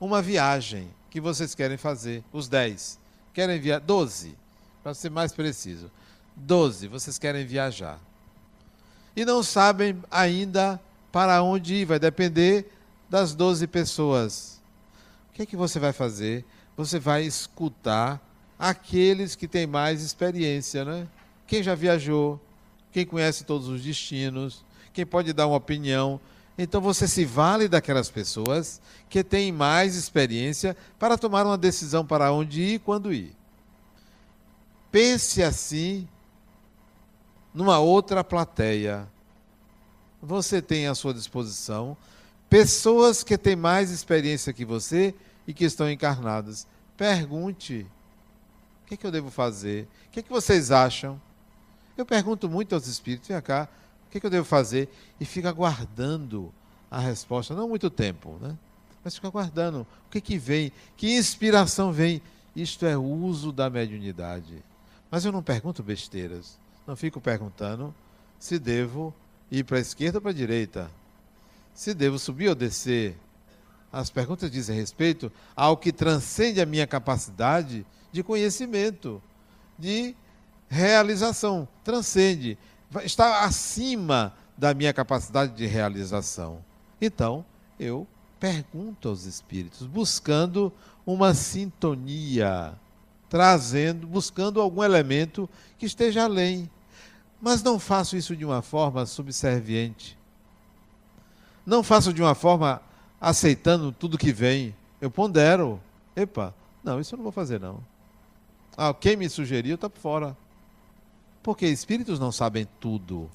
uma 0.00 0.22
viagem 0.22 0.88
que 1.10 1.20
vocês 1.20 1.54
querem 1.54 1.76
fazer, 1.76 2.24
os 2.32 2.48
10. 2.48 2.98
Querem 3.34 3.60
viajar, 3.60 3.80
12, 3.80 4.34
para 4.82 4.94
ser 4.94 5.10
mais 5.10 5.32
preciso. 5.32 5.90
12, 6.34 6.88
vocês 6.88 7.18
querem 7.18 7.46
viajar. 7.46 7.98
E 9.14 9.24
não 9.24 9.42
sabem 9.42 10.02
ainda 10.10 10.80
para 11.12 11.42
onde 11.42 11.74
ir, 11.74 11.84
vai 11.84 11.98
depender 11.98 12.70
das 13.08 13.34
12 13.34 13.66
pessoas. 13.66 14.60
O 15.30 15.34
que 15.34 15.42
é 15.42 15.46
que 15.46 15.56
você 15.56 15.78
vai 15.78 15.92
fazer? 15.92 16.44
Você 16.76 16.98
vai 16.98 17.24
escutar 17.24 18.20
aqueles 18.58 19.34
que 19.34 19.48
têm 19.48 19.66
mais 19.66 20.02
experiência, 20.02 20.84
né? 20.84 21.08
Quem 21.46 21.62
já 21.62 21.74
viajou, 21.74 22.40
quem 22.92 23.06
conhece 23.06 23.44
todos 23.44 23.68
os 23.68 23.82
destinos, 23.82 24.64
quem 24.92 25.06
pode 25.06 25.32
dar 25.32 25.46
uma 25.46 25.56
opinião. 25.56 26.20
Então 26.58 26.80
você 26.80 27.06
se 27.06 27.24
vale 27.24 27.68
daquelas 27.68 28.10
pessoas 28.10 28.80
que 29.08 29.22
têm 29.22 29.52
mais 29.52 29.94
experiência 29.94 30.76
para 30.98 31.18
tomar 31.18 31.44
uma 31.46 31.58
decisão 31.58 32.04
para 32.04 32.32
onde 32.32 32.62
ir 32.62 32.74
e 32.74 32.78
quando 32.78 33.12
ir. 33.12 33.34
Pense 34.90 35.42
assim 35.42 36.08
numa 37.52 37.78
outra 37.78 38.24
plateia. 38.24 39.08
Você 40.22 40.60
tem 40.60 40.86
à 40.86 40.94
sua 40.94 41.12
disposição 41.12 41.96
pessoas 42.48 43.22
que 43.22 43.36
têm 43.36 43.56
mais 43.56 43.90
experiência 43.90 44.52
que 44.52 44.64
você 44.64 45.14
e 45.46 45.54
que 45.54 45.64
estão 45.64 45.90
encarnadas. 45.90 46.66
Pergunte: 46.96 47.86
o 48.82 48.86
que, 48.86 48.94
é 48.94 48.96
que 48.96 49.06
eu 49.06 49.10
devo 49.10 49.30
fazer? 49.30 49.88
O 50.06 50.10
que, 50.10 50.20
é 50.20 50.22
que 50.22 50.30
vocês 50.30 50.70
acham? 50.70 51.20
Eu 51.96 52.04
pergunto 52.06 52.48
muito 52.48 52.74
aos 52.74 52.86
espíritos: 52.86 53.28
vem 53.28 53.40
cá, 53.40 53.68
o 54.06 54.10
que, 54.10 54.18
é 54.18 54.20
que 54.20 54.26
eu 54.26 54.30
devo 54.30 54.44
fazer? 54.46 54.88
E 55.20 55.24
fica 55.24 55.48
aguardando 55.48 56.52
a 56.90 57.00
resposta, 57.00 57.54
não 57.54 57.68
muito 57.68 57.90
tempo, 57.90 58.38
né? 58.40 58.56
mas 59.06 59.14
fica 59.14 59.28
aguardando. 59.28 59.86
O 60.06 60.10
que, 60.10 60.20
que 60.20 60.36
vem? 60.36 60.72
Que 60.96 61.16
inspiração 61.16 61.92
vem? 61.92 62.20
Isto 62.56 62.86
é 62.86 62.96
uso 62.96 63.52
da 63.52 63.70
mediunidade. 63.70 64.64
Mas 65.08 65.24
eu 65.24 65.30
não 65.30 65.44
pergunto 65.44 65.80
besteiras. 65.80 66.58
Não 66.84 66.96
fico 66.96 67.20
perguntando 67.20 67.94
se 68.38 68.58
devo 68.58 69.14
ir 69.48 69.64
para 69.64 69.78
a 69.78 69.80
esquerda 69.80 70.18
ou 70.18 70.22
para 70.22 70.32
a 70.32 70.34
direita. 70.34 70.90
Se 71.72 71.94
devo 71.94 72.18
subir 72.18 72.48
ou 72.48 72.54
descer. 72.54 73.16
As 73.96 74.10
perguntas 74.10 74.50
dizem 74.50 74.76
respeito 74.76 75.32
ao 75.56 75.74
que 75.74 75.90
transcende 75.90 76.60
a 76.60 76.66
minha 76.66 76.86
capacidade 76.86 77.86
de 78.12 78.22
conhecimento, 78.22 79.22
de 79.78 80.14
realização. 80.68 81.66
Transcende. 81.82 82.58
Está 83.02 83.44
acima 83.44 84.34
da 84.54 84.74
minha 84.74 84.92
capacidade 84.92 85.54
de 85.54 85.64
realização. 85.64 86.62
Então, 87.00 87.42
eu 87.80 88.06
pergunto 88.38 89.08
aos 89.08 89.24
espíritos, 89.24 89.86
buscando 89.86 90.70
uma 91.06 91.32
sintonia 91.32 92.78
trazendo, 93.30 94.06
buscando 94.06 94.60
algum 94.60 94.84
elemento 94.84 95.48
que 95.78 95.86
esteja 95.86 96.24
além. 96.24 96.70
Mas 97.40 97.62
não 97.62 97.78
faço 97.78 98.14
isso 98.14 98.36
de 98.36 98.44
uma 98.44 98.60
forma 98.60 99.06
subserviente. 99.06 100.18
Não 101.64 101.82
faço 101.82 102.12
de 102.12 102.20
uma 102.20 102.34
forma 102.34 102.82
aceitando 103.20 103.92
tudo 103.92 104.18
que 104.18 104.32
vem. 104.32 104.74
Eu 105.00 105.10
pondero. 105.10 105.80
Epa, 106.14 106.54
não, 106.82 107.00
isso 107.00 107.14
eu 107.14 107.16
não 107.18 107.22
vou 107.24 107.32
fazer 107.32 107.60
não. 107.60 107.80
Ah, 108.76 108.92
quem 108.92 109.16
me 109.16 109.28
sugeriu 109.28 109.74
está 109.74 109.88
fora. 109.88 110.36
Porque 111.42 111.66
espíritos 111.66 112.18
não 112.18 112.32
sabem 112.32 112.66
tudo. 112.80 113.30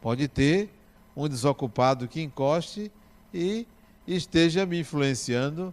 Pode 0.00 0.28
ter 0.28 0.70
um 1.16 1.28
desocupado 1.28 2.06
que 2.06 2.20
encoste 2.20 2.92
e 3.32 3.66
esteja 4.06 4.66
me 4.66 4.80
influenciando 4.80 5.72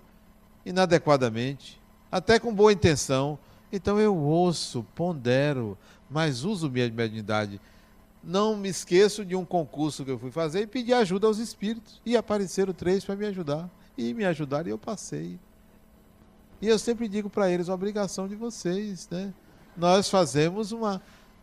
inadequadamente 0.65 1.81
até 2.13 2.37
com 2.39 2.53
boa 2.53 2.71
intenção. 2.71 3.39
Então 3.71 3.99
eu 3.99 4.15
ouço, 4.15 4.85
pondero, 4.93 5.75
mas 6.07 6.43
uso 6.43 6.69
minha 6.69 6.87
mediunidade. 6.91 7.59
Não 8.23 8.55
me 8.55 8.69
esqueço 8.69 9.25
de 9.25 9.35
um 9.35 9.43
concurso 9.43 10.05
que 10.05 10.11
eu 10.11 10.17
fui 10.17 10.31
fazer 10.31 10.61
e 10.61 10.67
pedi 10.67 10.93
ajuda 10.93 11.27
aos 11.27 11.37
espíritos. 11.37 12.01
E 12.05 12.15
apareceram 12.15 12.73
três 12.73 13.03
para 13.03 13.15
me 13.15 13.25
ajudar. 13.25 13.69
E 13.97 14.13
me 14.13 14.25
ajudaram 14.25 14.67
e 14.67 14.71
eu 14.71 14.77
passei. 14.77 15.39
E 16.61 16.67
eu 16.67 16.79
sempre 16.79 17.07
digo 17.07 17.29
para 17.29 17.49
eles, 17.49 17.67
a 17.67 17.73
obrigação 17.73 18.27
de 18.27 18.35
vocês, 18.35 19.07
né? 19.11 19.33
Nós 19.75 20.09
fazemos 20.09 20.71
uma 20.71 21.01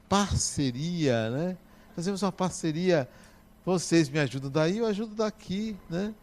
parceria, 0.08 1.30
né? 1.30 1.56
Fazemos 1.94 2.22
uma 2.22 2.32
parceria. 2.32 3.08
Vocês 3.64 4.08
me 4.08 4.18
ajudam 4.18 4.50
daí, 4.50 4.78
eu 4.78 4.86
ajudo 4.86 5.14
daqui, 5.14 5.76
né? 5.90 6.14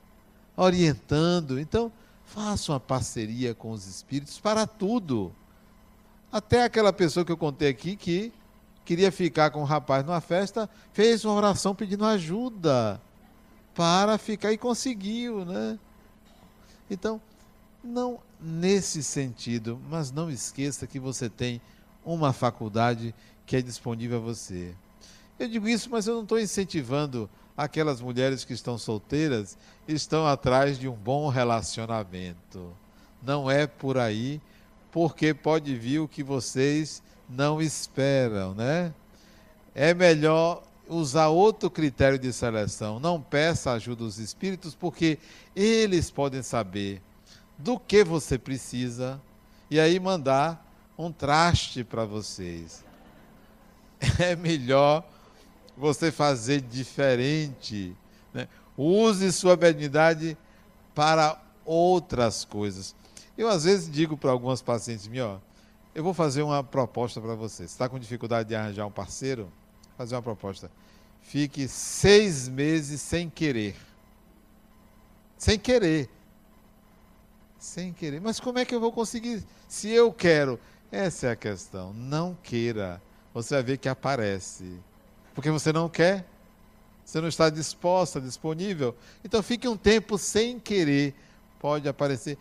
Orientando. 0.56 1.60
Então, 1.60 1.92
Faça 2.28 2.74
uma 2.74 2.80
parceria 2.80 3.56
com 3.56 3.72
os 3.72 3.88
espíritos 3.88 4.38
para 4.38 4.68
tudo. 4.68 5.34
Até 6.30 6.66
aquela 6.66 6.92
pessoa 6.92 7.26
que 7.26 7.32
eu 7.32 7.38
contei 7.38 7.70
aqui 7.70 7.96
que 7.96 8.34
queria 8.88 9.12
ficar 9.12 9.52
com 9.52 9.60
o 9.60 9.66
rapaz 9.66 10.06
numa 10.06 10.22
festa, 10.22 10.70
fez 10.94 11.26
uma 11.26 11.34
oração 11.34 11.76
pedindo 11.76 12.06
ajuda 12.06 13.02
para 13.76 14.18
ficar 14.18 14.54
e 14.54 14.58
conseguiu, 14.58 15.44
né? 15.44 15.78
Então, 16.90 17.22
não 17.84 18.22
nesse 18.40 19.04
sentido, 19.04 19.78
mas 19.90 20.10
não 20.10 20.32
esqueça 20.32 20.88
que 20.88 21.02
você 21.02 21.30
tem 21.30 21.60
uma 22.06 22.32
faculdade 22.32 23.14
que 23.46 23.58
é 23.58 23.62
disponível 23.62 24.20
a 24.20 24.22
você. 24.22 24.74
Eu 25.38 25.50
digo 25.50 25.68
isso, 25.68 25.90
mas 25.90 26.08
eu 26.08 26.16
não 26.16 26.24
estou 26.24 26.40
incentivando 26.40 27.30
aquelas 27.58 28.00
mulheres 28.00 28.46
que 28.46 28.54
estão 28.54 28.78
solteiras 28.78 29.58
estão 29.86 30.26
atrás 30.26 30.80
de 30.80 30.88
um 30.88 30.96
bom 30.96 31.28
relacionamento. 31.28 32.74
Não 33.22 33.52
é 33.52 33.68
por 33.68 33.98
aí, 33.98 34.42
porque 34.94 35.34
pode 35.34 35.76
vir 35.76 36.00
o 36.00 36.08
que 36.08 36.24
vocês 36.24 37.04
não 37.30 37.62
esperam, 37.62 38.54
né? 38.54 38.94
É 39.76 39.94
melhor 39.94 40.64
usar 40.88 41.28
outro 41.28 41.70
critério 41.70 42.18
de 42.18 42.32
seleção. 42.32 43.00
Não 43.00 43.22
peça 43.22 43.72
ajuda 43.72 44.04
dos 44.04 44.18
espíritos, 44.18 44.74
porque 44.74 45.20
eles 45.56 46.10
podem 46.10 46.42
saber 46.42 47.02
do 47.58 47.80
que 47.80 48.04
você 48.04 48.38
precisa 48.38 49.22
e 49.70 49.80
aí 49.80 50.00
mandar 50.00 50.66
um 50.98 51.12
traste 51.12 51.84
para 51.84 52.06
vocês. 52.06 52.86
É 54.20 54.36
melhor 54.36 55.04
você 55.76 56.12
fazer 56.12 56.62
diferente. 56.62 57.96
Né? 58.32 58.48
Use 58.78 59.32
sua 59.32 59.56
benignidade 59.56 60.38
para 60.94 61.42
outras 61.66 62.46
coisas. 62.46 62.96
Eu, 63.36 63.48
às 63.50 63.64
vezes, 63.64 63.90
digo 63.90 64.16
para 64.16 64.32
algumas 64.32 64.62
pacientes 64.62 65.08
minhas, 65.08 65.28
ó, 65.28 65.40
eu 65.98 66.04
vou 66.04 66.14
fazer 66.14 66.44
uma 66.44 66.64
proposta 66.64 67.20
para 67.20 67.34
você. 67.34 67.68
Se 67.68 67.74
está 67.74 67.90
com 67.90 67.98
dificuldade 67.98 68.50
de 68.50 68.56
arranjar 68.56 68.86
um 68.86 68.92
parceiro, 68.92 69.52
fazer 69.98 70.14
uma 70.14 70.22
proposta. 70.22 70.70
Fique 71.22 71.68
seis 71.68 72.48
meses 72.48 73.02
sem 73.02 73.32
querer. 73.32 73.76
Sem 75.40 75.58
querer. 75.58 76.08
Sem 77.58 77.92
querer. 77.92 78.22
Mas 78.22 78.40
como 78.40 78.60
é 78.60 78.66
que 78.66 78.76
eu 78.76 78.80
vou 78.80 78.92
conseguir? 78.92 79.44
Se 79.68 79.90
eu 79.90 80.14
quero. 80.14 80.60
Essa 80.92 81.28
é 81.28 81.32
a 81.32 81.36
questão. 81.36 81.92
Não 81.94 82.38
queira. 82.44 83.02
Você 83.34 83.56
vai 83.56 83.64
ver 83.64 83.78
que 83.78 83.90
aparece 83.90 84.80
porque 85.34 85.50
você 85.50 85.74
não 85.74 85.90
quer, 85.90 86.26
você 87.04 87.20
não 87.20 87.28
está 87.28 87.50
disposta, 87.50 88.22
disponível. 88.22 88.96
Então 89.24 89.42
fique 89.42 89.68
um 89.68 89.78
tempo 89.78 90.16
sem 90.18 90.60
querer, 90.60 91.16
pode 91.60 91.90
aparecer. 91.90 92.38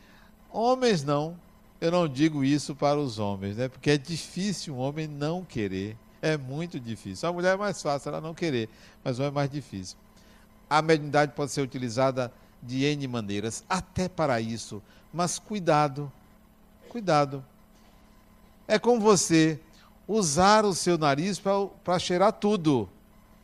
Homens 0.51 1.05
não, 1.05 1.39
eu 1.81 1.91
não 1.91 2.09
digo 2.09 2.43
isso 2.43 2.75
para 2.75 2.99
os 2.99 3.19
homens, 3.19 3.57
né? 3.57 3.69
Porque 3.69 3.91
é 3.91 3.99
difícil 3.99 4.75
um 4.75 4.79
homem 4.79 5.07
não 5.07 5.45
querer. 5.45 5.97
É 6.23 6.37
muito 6.37 6.81
difícil. 6.81 7.29
A 7.29 7.33
mulher 7.33 7.55
é 7.55 7.57
mais 7.57 7.81
fácil 7.83 8.09
ela 8.09 8.21
não 8.21 8.35
querer, 8.35 8.69
mas 9.05 9.19
o 9.19 9.23
homem 9.23 9.33
é 9.33 9.35
mais 9.35 9.51
difícil. 9.51 9.97
A 10.69 10.81
mediunidade 10.83 11.33
pode 11.33 11.53
ser 11.53 11.61
utilizada 11.61 12.33
de 12.63 12.85
N 12.85 13.07
maneiras, 13.07 13.63
até 13.69 14.09
para 14.09 14.41
isso. 14.41 14.83
Mas 15.13 15.39
cuidado, 15.39 16.11
cuidado. 16.89 17.45
É 18.67 18.79
como 18.79 19.01
você 19.01 19.61
usar 20.09 20.65
o 20.65 20.75
seu 20.75 20.99
nariz 20.99 21.41
para 21.85 21.99
cheirar 21.99 22.33
tudo. 22.33 22.89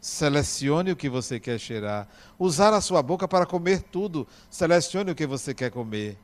Selecione 0.00 0.90
o 0.90 0.96
que 0.96 1.08
você 1.08 1.38
quer 1.38 1.60
cheirar. 1.60 2.08
Usar 2.36 2.74
a 2.74 2.80
sua 2.80 3.02
boca 3.02 3.28
para 3.28 3.46
comer 3.46 3.82
tudo. 3.82 4.26
Selecione 4.50 5.12
o 5.12 5.14
que 5.14 5.26
você 5.26 5.54
quer 5.54 5.70
comer. 5.70 6.18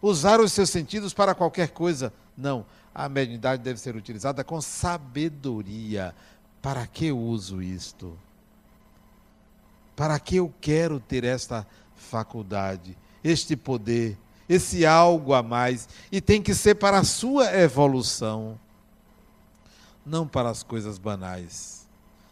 Usar 0.00 0.40
os 0.40 0.52
seus 0.52 0.70
sentidos 0.70 1.12
para 1.12 1.34
qualquer 1.34 1.70
coisa. 1.70 2.12
Não. 2.36 2.64
A 2.94 3.08
mediunidade 3.08 3.62
deve 3.62 3.78
ser 3.78 3.96
utilizada 3.96 4.42
com 4.44 4.60
sabedoria. 4.60 6.14
Para 6.62 6.86
que 6.86 7.06
eu 7.06 7.18
uso 7.18 7.62
isto? 7.62 8.18
Para 9.94 10.18
que 10.18 10.36
eu 10.36 10.52
quero 10.60 11.00
ter 11.00 11.24
esta 11.24 11.66
faculdade, 11.94 12.96
este 13.24 13.56
poder, 13.56 14.18
esse 14.48 14.84
algo 14.84 15.32
a 15.32 15.42
mais? 15.42 15.88
E 16.12 16.20
tem 16.20 16.42
que 16.42 16.54
ser 16.54 16.74
para 16.74 16.98
a 16.98 17.04
sua 17.04 17.54
evolução 17.56 18.58
não 20.06 20.26
para 20.26 20.48
as 20.48 20.62
coisas 20.62 20.98
banais, 20.98 21.84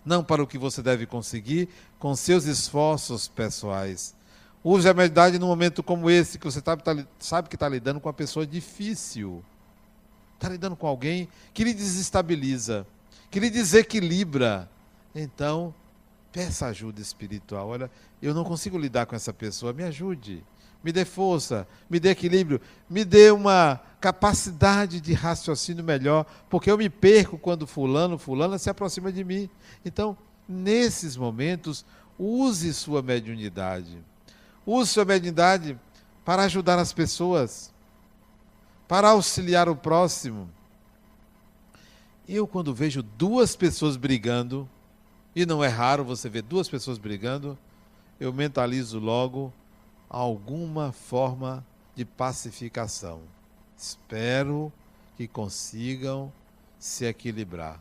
não 0.05 0.22
para 0.22 0.42
o 0.42 0.46
que 0.46 0.57
você 0.57 0.81
deve 0.81 1.07
conseguir 1.07 1.68
com 1.98 2.14
seus 2.14 2.44
esforços 2.44 3.27
pessoais. 3.27 4.14
Use 4.64 4.88
a 4.88 4.94
mediunidade 4.94 5.38
num 5.38 5.46
momento 5.46 5.83
como 5.83 6.09
esse, 6.11 6.38
que 6.38 6.46
você 6.46 6.61
tá, 6.61 6.77
sabe 7.18 7.48
que 7.48 7.57
está 7.57 7.68
lidando 7.68 8.00
com 8.00 8.09
uma 8.09 8.14
pessoa 8.14 8.46
difícil. 8.46 9.44
Está 10.35 10.48
lidando 10.48 10.74
com 10.74 10.87
alguém 10.87 11.29
que 11.53 11.62
lhe 11.62 11.74
desestabiliza, 11.74 12.87
que 13.31 13.38
lhe 13.38 13.50
desequilibra. 13.50 14.68
Então, 15.14 15.74
peça 16.33 16.66
ajuda 16.66 17.00
espiritual. 17.00 17.68
Olha, 17.68 17.90
eu 18.22 18.33
não 18.33 18.42
consigo 18.42 18.79
lidar 18.79 19.05
com 19.05 19.14
essa 19.14 19.33
pessoa, 19.33 19.72
me 19.72 19.85
ajude 19.85 20.42
me 20.85 20.92
dê 20.92 21.07
força, 21.07 21.66
me 21.88 21.98
dê 21.98 22.11
equilíbrio, 22.11 22.61
me 22.90 23.07
dê 23.07 23.31
uma 23.31 23.81
capacidade 23.98 25.00
de 25.00 25.14
raciocínio 25.14 25.83
melhor, 25.83 26.27
porque 26.50 26.70
eu 26.70 26.77
me 26.77 26.90
perco 26.90 27.38
quando 27.38 27.66
fulano, 27.66 28.18
fulana 28.18 28.59
se 28.59 28.68
aproxima 28.68 29.11
de 29.11 29.24
mim. 29.24 29.48
Então, 29.83 30.14
nesses 30.46 31.16
momentos, 31.16 31.87
use 32.18 32.74
sua 32.74 33.00
mediunidade. 33.00 33.96
Use 34.66 34.90
sua 34.90 35.05
mediunidade 35.05 35.79
para 36.24 36.44
ajudar 36.44 36.79
as 36.79 36.92
pessoas, 36.92 37.72
para 38.88 39.11
auxiliar 39.11 39.68
o 39.68 39.77
próximo. 39.77 40.48
Eu, 42.27 42.46
quando 42.46 42.74
vejo 42.74 43.03
duas 43.03 43.55
pessoas 43.55 43.96
brigando, 43.96 44.68
e 45.37 45.44
não 45.44 45.62
é 45.62 45.68
raro 45.68 46.05
você 46.05 46.29
ver 46.29 46.42
duas 46.42 46.68
pessoas 46.68 46.96
brigando, 46.96 47.59
eu 48.18 48.33
mentalizo 48.33 48.98
logo 48.98 49.53
alguma 50.09 50.92
forma 50.92 51.64
de 51.94 52.05
pacificação. 52.05 53.20
Espero 53.77 54.72
que 55.16 55.29
consigam 55.29 56.33
se 56.79 57.05
equilibrar. 57.05 57.81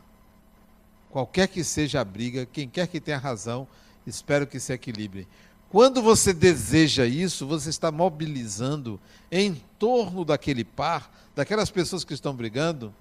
Qualquer 1.10 1.46
que 1.46 1.62
seja 1.62 2.00
a 2.00 2.04
briga, 2.04 2.44
quem 2.44 2.68
quer 2.68 2.88
que 2.88 3.00
tenha 3.00 3.18
razão, 3.18 3.68
espero 4.06 4.46
que 4.46 4.58
se 4.58 4.72
equilibre. 4.72 5.28
Quando 5.74 6.00
você 6.00 6.32
deseja 6.32 7.04
isso, 7.04 7.48
você 7.48 7.68
está 7.68 7.90
mobilizando 7.90 9.00
em 9.28 9.60
torno 9.76 10.24
daquele 10.24 10.62
par, 10.62 11.12
daquelas 11.34 11.68
pessoas 11.68 12.04
que 12.04 12.14
estão 12.14 12.32
brigando, 12.32 12.94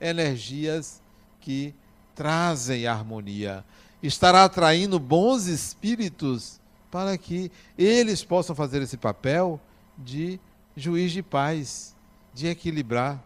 energias 0.00 1.00
que 1.40 1.72
trazem 2.16 2.88
harmonia. 2.88 3.64
Estará 4.02 4.42
atraindo 4.42 4.98
bons 4.98 5.46
espíritos 5.46 6.58
para 6.90 7.16
que 7.16 7.52
eles 7.78 8.24
possam 8.24 8.56
fazer 8.56 8.82
esse 8.82 8.96
papel 8.96 9.60
de 9.96 10.40
juiz 10.76 11.12
de 11.12 11.22
paz, 11.22 11.94
de 12.34 12.48
equilibrar. 12.48 13.24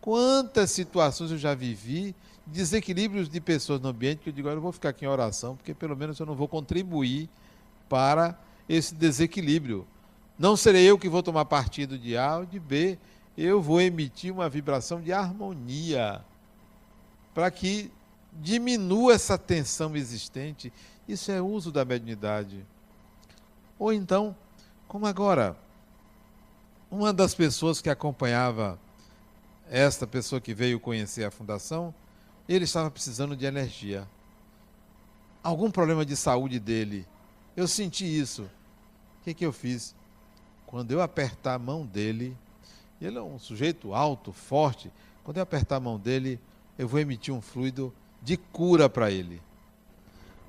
Quantas 0.00 0.72
situações 0.72 1.30
eu 1.30 1.38
já 1.38 1.54
vivi, 1.54 2.12
desequilíbrios 2.44 3.28
de 3.28 3.40
pessoas 3.40 3.80
no 3.80 3.90
ambiente, 3.90 4.18
que 4.18 4.30
eu 4.30 4.34
digo, 4.34 4.48
eu 4.48 4.60
vou 4.60 4.72
ficar 4.72 4.88
aqui 4.88 5.04
em 5.04 5.08
oração, 5.08 5.54
porque 5.54 5.72
pelo 5.72 5.96
menos 5.96 6.18
eu 6.18 6.26
não 6.26 6.34
vou 6.34 6.48
contribuir 6.48 7.30
para 7.92 8.38
esse 8.66 8.94
desequilíbrio. 8.94 9.86
Não 10.38 10.56
serei 10.56 10.88
eu 10.88 10.98
que 10.98 11.10
vou 11.10 11.22
tomar 11.22 11.44
partido 11.44 11.98
de 11.98 12.16
A 12.16 12.38
ou 12.38 12.46
de 12.46 12.58
B, 12.58 12.98
eu 13.36 13.60
vou 13.60 13.82
emitir 13.82 14.32
uma 14.32 14.48
vibração 14.48 14.98
de 14.98 15.12
harmonia 15.12 16.24
para 17.34 17.50
que 17.50 17.92
diminua 18.32 19.12
essa 19.12 19.36
tensão 19.36 19.94
existente. 19.94 20.72
Isso 21.06 21.30
é 21.30 21.42
uso 21.42 21.70
da 21.70 21.84
mediunidade. 21.84 22.64
Ou 23.78 23.92
então, 23.92 24.34
como 24.88 25.06
agora, 25.06 25.54
uma 26.90 27.12
das 27.12 27.34
pessoas 27.34 27.82
que 27.82 27.90
acompanhava 27.90 28.78
esta 29.70 30.06
pessoa 30.06 30.40
que 30.40 30.54
veio 30.54 30.80
conhecer 30.80 31.24
a 31.24 31.30
fundação, 31.30 31.94
ele 32.48 32.64
estava 32.64 32.90
precisando 32.90 33.36
de 33.36 33.44
energia. 33.44 34.08
Algum 35.42 35.70
problema 35.70 36.06
de 36.06 36.16
saúde 36.16 36.58
dele. 36.58 37.06
Eu 37.56 37.68
senti 37.68 38.04
isso. 38.04 38.42
O 38.42 39.24
que, 39.24 39.34
que 39.34 39.44
eu 39.44 39.52
fiz? 39.52 39.94
Quando 40.66 40.90
eu 40.90 41.02
apertar 41.02 41.54
a 41.54 41.58
mão 41.58 41.84
dele, 41.84 42.36
ele 43.00 43.18
é 43.18 43.22
um 43.22 43.38
sujeito 43.38 43.94
alto, 43.94 44.32
forte. 44.32 44.90
Quando 45.22 45.36
eu 45.36 45.42
apertar 45.42 45.76
a 45.76 45.80
mão 45.80 45.98
dele, 45.98 46.40
eu 46.78 46.88
vou 46.88 46.98
emitir 46.98 47.32
um 47.32 47.40
fluido 47.40 47.92
de 48.22 48.36
cura 48.36 48.88
para 48.88 49.10
ele. 49.10 49.42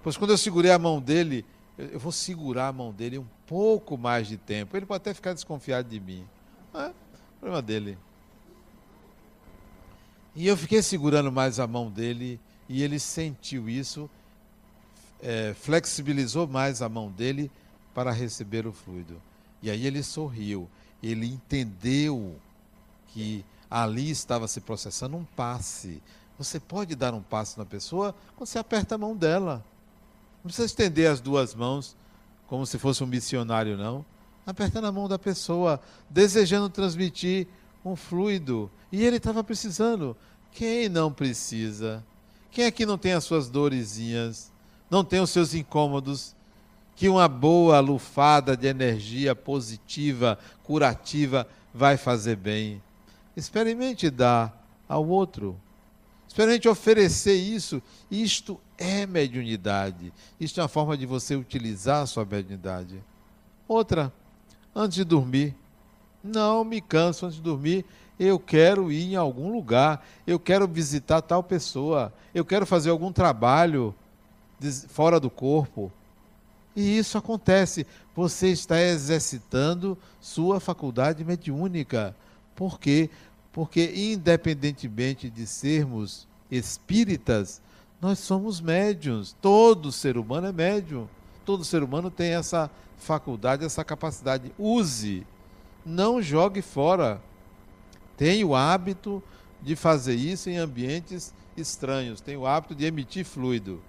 Pois 0.01 0.17
quando 0.17 0.31
eu 0.31 0.37
segurei 0.37 0.71
a 0.71 0.79
mão 0.79 1.01
dele, 1.01 1.45
eu 1.77 1.99
vou 1.99 2.11
segurar 2.11 2.67
a 2.67 2.73
mão 2.73 2.91
dele 2.91 3.17
um 3.17 3.27
pouco 3.45 3.97
mais 3.97 4.27
de 4.27 4.37
tempo. 4.37 4.75
Ele 4.75 4.85
pode 4.85 5.01
até 5.01 5.13
ficar 5.13 5.33
desconfiado 5.33 5.89
de 5.89 5.99
mim. 5.99 6.27
É 6.73 6.91
problema 7.39 7.61
dele. 7.61 7.97
E 10.35 10.47
eu 10.47 10.57
fiquei 10.57 10.81
segurando 10.81 11.31
mais 11.31 11.59
a 11.59 11.67
mão 11.67 11.91
dele 11.91 12.39
e 12.67 12.81
ele 12.81 12.97
sentiu 12.97 13.69
isso, 13.69 14.09
é, 15.23 15.53
flexibilizou 15.53 16.45
mais 16.45 16.81
a 16.81 16.89
mão 16.89 17.09
dele 17.09 17.49
para 17.95 18.11
receber 18.11 18.67
o 18.67 18.73
fluido. 18.73 19.19
E 19.61 19.71
aí 19.71 19.87
ele 19.87 20.03
sorriu. 20.03 20.69
Ele 21.01 21.25
entendeu 21.25 22.35
que 23.07 23.43
ali 23.71 24.09
estava 24.09 24.47
se 24.47 24.59
processando 24.59 25.15
um 25.15 25.23
passe. 25.23 26.01
Você 26.37 26.59
pode 26.59 26.95
dar 26.95 27.13
um 27.13 27.21
passe 27.21 27.57
na 27.57 27.65
pessoa 27.65 28.13
quando 28.35 28.47
você 28.47 28.59
aperta 28.59 28.95
a 28.95 28.97
mão 28.97 29.15
dela. 29.15 29.63
Não 30.43 30.49
precisa 30.49 30.65
estender 30.65 31.09
as 31.09 31.21
duas 31.21 31.55
mãos 31.55 31.95
como 32.47 32.65
se 32.65 32.77
fosse 32.77 33.03
um 33.03 33.07
missionário, 33.07 33.77
não. 33.77 34.05
Apertando 34.45 34.85
a 34.85 34.91
mão 34.91 35.07
da 35.07 35.17
pessoa, 35.17 35.79
desejando 36.09 36.69
transmitir 36.69 37.47
um 37.85 37.95
fluido. 37.95 38.69
E 38.91 39.03
ele 39.03 39.17
estava 39.17 39.43
precisando. 39.43 40.17
Quem 40.51 40.89
não 40.89 41.11
precisa? 41.11 42.03
Quem 42.51 42.65
aqui 42.65 42.85
não 42.85 42.97
tem 42.97 43.13
as 43.13 43.23
suas 43.23 43.49
dorezinhas? 43.49 44.52
Não 44.93 45.03
tem 45.03 45.19
os 45.19 45.31
seus 45.31 45.55
incômodos? 45.55 46.35
Que 46.95 47.09
uma 47.09 47.27
boa 47.27 47.79
lufada 47.79 48.55
de 48.55 48.67
energia 48.67 49.33
positiva, 49.33 50.37
curativa, 50.61 51.47
vai 51.73 51.97
fazer 51.97 52.35
bem. 52.35 52.79
Experimente 53.35 54.11
dar 54.11 54.55
ao 54.87 55.03
outro. 55.07 55.59
Experimente 56.27 56.69
oferecer 56.69 57.33
isso. 57.33 57.81
Isto 58.11 58.61
é 58.77 59.07
mediunidade. 59.07 60.13
Isto 60.39 60.59
é 60.59 60.63
uma 60.63 60.69
forma 60.69 60.95
de 60.95 61.07
você 61.07 61.35
utilizar 61.35 62.03
a 62.03 62.05
sua 62.05 62.23
mediunidade. 62.23 63.03
Outra, 63.67 64.13
antes 64.75 64.97
de 64.97 65.03
dormir. 65.03 65.55
Não 66.23 66.63
me 66.63 66.79
canso 66.79 67.25
antes 67.25 67.37
de 67.37 67.41
dormir. 67.41 67.83
Eu 68.19 68.37
quero 68.37 68.91
ir 68.91 69.13
em 69.13 69.15
algum 69.15 69.51
lugar. 69.51 70.05
Eu 70.27 70.39
quero 70.39 70.67
visitar 70.67 71.19
tal 71.23 71.41
pessoa. 71.41 72.13
Eu 72.31 72.45
quero 72.45 72.67
fazer 72.67 72.91
algum 72.91 73.11
trabalho 73.11 73.95
fora 74.87 75.19
do 75.19 75.29
corpo. 75.29 75.91
E 76.75 76.97
isso 76.97 77.17
acontece. 77.17 77.85
Você 78.15 78.49
está 78.49 78.81
exercitando 78.81 79.97
sua 80.19 80.59
faculdade 80.59 81.23
mediúnica. 81.23 82.15
Por 82.55 82.79
quê? 82.79 83.09
Porque, 83.51 83.91
independentemente 83.95 85.29
de 85.29 85.45
sermos 85.45 86.27
espíritas, 86.49 87.61
nós 88.01 88.19
somos 88.19 88.59
médiums. 88.59 89.35
Todo 89.41 89.91
ser 89.91 90.17
humano 90.17 90.47
é 90.47 90.51
médium. 90.51 91.07
Todo 91.45 91.63
ser 91.63 91.83
humano 91.83 92.09
tem 92.09 92.33
essa 92.33 92.69
faculdade, 92.97 93.63
essa 93.63 93.83
capacidade. 93.83 94.51
Use. 94.57 95.25
Não 95.85 96.21
jogue 96.21 96.61
fora. 96.61 97.21
Tenha 98.17 98.45
o 98.45 98.55
hábito 98.55 99.21
de 99.61 99.75
fazer 99.75 100.15
isso 100.15 100.49
em 100.49 100.57
ambientes 100.57 101.33
estranhos. 101.55 102.21
Tenha 102.21 102.39
o 102.39 102.47
hábito 102.47 102.73
de 102.73 102.85
emitir 102.85 103.25
fluido. 103.25 103.81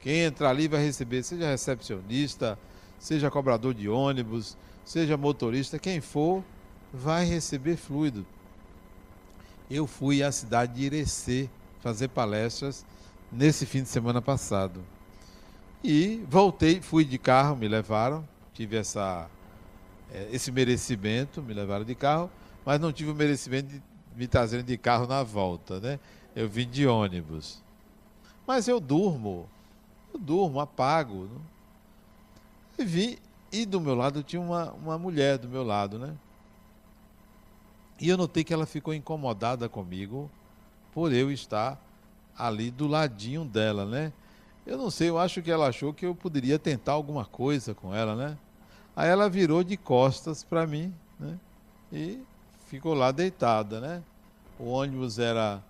Quem 0.00 0.20
entrar 0.20 0.50
ali 0.50 0.68
vai 0.68 0.82
receber, 0.82 1.22
seja 1.22 1.50
recepcionista, 1.50 2.58
seja 2.98 3.30
cobrador 3.30 3.74
de 3.74 3.88
ônibus, 3.88 4.56
seja 4.84 5.16
motorista, 5.16 5.78
quem 5.78 6.00
for, 6.00 6.44
vai 6.92 7.24
receber 7.24 7.76
fluido 7.76 8.24
eu 9.70 9.86
fui 9.86 10.22
à 10.22 10.30
cidade 10.30 10.74
de 10.74 10.84
Irecê 10.84 11.50
fazer 11.80 12.08
palestras 12.08 12.86
nesse 13.30 13.66
fim 13.66 13.82
de 13.82 13.88
semana 13.88 14.22
passado. 14.22 14.84
E 15.82 16.24
voltei, 16.28 16.80
fui 16.80 17.04
de 17.04 17.18
carro, 17.18 17.56
me 17.56 17.68
levaram, 17.68 18.26
tive 18.52 18.76
essa, 18.76 19.28
é, 20.12 20.28
esse 20.32 20.50
merecimento, 20.50 21.42
me 21.42 21.52
levaram 21.52 21.84
de 21.84 21.94
carro, 21.94 22.30
mas 22.64 22.80
não 22.80 22.92
tive 22.92 23.10
o 23.10 23.14
merecimento 23.14 23.68
de 23.68 23.82
me 24.16 24.26
trazerem 24.26 24.64
de 24.64 24.78
carro 24.78 25.06
na 25.06 25.22
volta, 25.22 25.78
né? 25.78 26.00
Eu 26.34 26.48
vim 26.48 26.68
de 26.68 26.86
ônibus. 26.86 27.62
Mas 28.46 28.68
eu 28.68 28.80
durmo, 28.80 29.48
eu 30.16 30.18
durmo, 30.18 30.60
apago. 30.60 31.24
Né? 31.24 31.40
E 32.78 32.84
vim, 32.84 33.18
e 33.52 33.64
do 33.64 33.80
meu 33.80 33.94
lado 33.94 34.22
tinha 34.22 34.40
uma, 34.40 34.72
uma 34.72 34.98
mulher 34.98 35.38
do 35.38 35.48
meu 35.48 35.62
lado, 35.62 35.98
né? 35.98 36.14
E 38.00 38.08
eu 38.08 38.16
notei 38.16 38.44
que 38.44 38.52
ela 38.52 38.66
ficou 38.66 38.92
incomodada 38.92 39.68
comigo 39.68 40.30
por 40.92 41.12
eu 41.12 41.30
estar 41.30 41.80
ali 42.36 42.70
do 42.70 42.86
ladinho 42.86 43.44
dela, 43.44 43.86
né? 43.86 44.12
Eu 44.66 44.76
não 44.76 44.90
sei, 44.90 45.08
eu 45.08 45.18
acho 45.18 45.40
que 45.40 45.50
ela 45.50 45.68
achou 45.68 45.94
que 45.94 46.04
eu 46.04 46.14
poderia 46.14 46.58
tentar 46.58 46.92
alguma 46.92 47.24
coisa 47.24 47.74
com 47.74 47.94
ela, 47.94 48.14
né? 48.16 48.36
Aí 48.94 49.08
ela 49.08 49.30
virou 49.30 49.62
de 49.62 49.76
costas 49.76 50.42
para 50.42 50.66
mim, 50.66 50.92
né? 51.18 51.38
E 51.92 52.20
ficou 52.66 52.92
lá 52.92 53.12
deitada, 53.12 53.80
né? 53.80 54.02
O 54.58 54.70
ônibus 54.70 55.18
era 55.18 55.62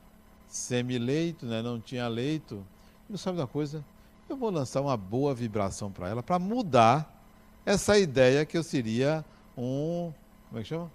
semi-leito, 0.49 1.45
né? 1.45 1.61
não 1.61 1.81
tinha 1.81 2.09
leito. 2.09 2.65
Não 3.09 3.19
sabe 3.19 3.39
da 3.39 3.47
coisa? 3.47 3.85
Eu 4.29 4.37
vou 4.37 4.51
lançar 4.51 4.81
uma 4.81 4.97
boa 4.97 5.33
vibração 5.33 5.91
para 5.91 6.09
ela, 6.09 6.23
para 6.23 6.39
mudar 6.39 7.17
essa 7.65 7.97
ideia 7.97 8.45
que 8.45 8.59
eu 8.59 8.63
seria 8.63 9.25
um. 9.57 10.13
Como 10.49 10.61
é 10.61 10.63
que 10.63 10.69
chama? 10.69 10.91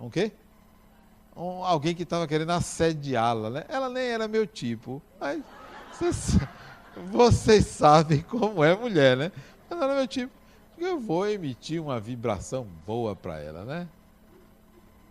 Um 0.00 0.08
quê? 0.08 0.30
Um, 1.36 1.64
alguém 1.64 1.94
que 1.94 2.04
estava 2.04 2.28
querendo 2.28 2.50
assediá-la. 2.50 3.50
Né? 3.50 3.64
Ela 3.68 3.88
nem 3.88 4.04
era 4.04 4.28
meu 4.28 4.46
tipo. 4.46 5.02
Mas 5.18 5.42
vocês, 5.92 6.38
vocês 7.10 7.66
sabem 7.66 8.20
como 8.22 8.62
é 8.62 8.76
mulher, 8.76 9.16
né? 9.16 9.32
Ela 9.68 9.84
era 9.86 9.94
meu 9.96 10.06
tipo. 10.06 10.32
Eu 10.78 11.00
vou 11.00 11.28
emitir 11.28 11.82
uma 11.82 11.98
vibração 11.98 12.64
boa 12.86 13.16
para 13.16 13.40
ela, 13.40 13.64
né? 13.64 13.88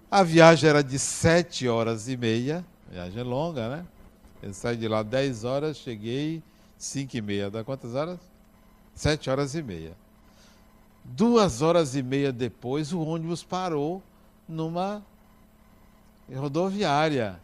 A 0.10 0.24
viagem 0.24 0.70
era 0.70 0.82
de 0.82 0.98
sete 0.98 1.68
horas 1.68 2.08
e 2.08 2.16
meia, 2.16 2.66
viagem 2.90 3.22
longa, 3.22 3.68
né? 3.68 3.86
Eu 4.42 4.54
saí 4.54 4.78
de 4.78 4.88
lá 4.88 5.04
10 5.04 5.44
horas, 5.44 5.76
cheguei 5.76 6.42
5 6.78 7.18
e 7.18 7.22
meia. 7.22 7.50
Dá 7.50 7.64
quantas 7.64 7.96
horas? 7.96 8.20
7 8.94 9.30
horas 9.30 9.56
e 9.56 9.62
meia. 9.62 9.96
Duas 11.04 11.62
horas 11.62 11.96
e 11.96 12.04
meia 12.04 12.34
depois, 12.34 12.92
o 12.92 13.02
ônibus 13.02 13.44
parou 13.44 14.04
numa 14.48 15.02
rodoviária. 16.36 17.40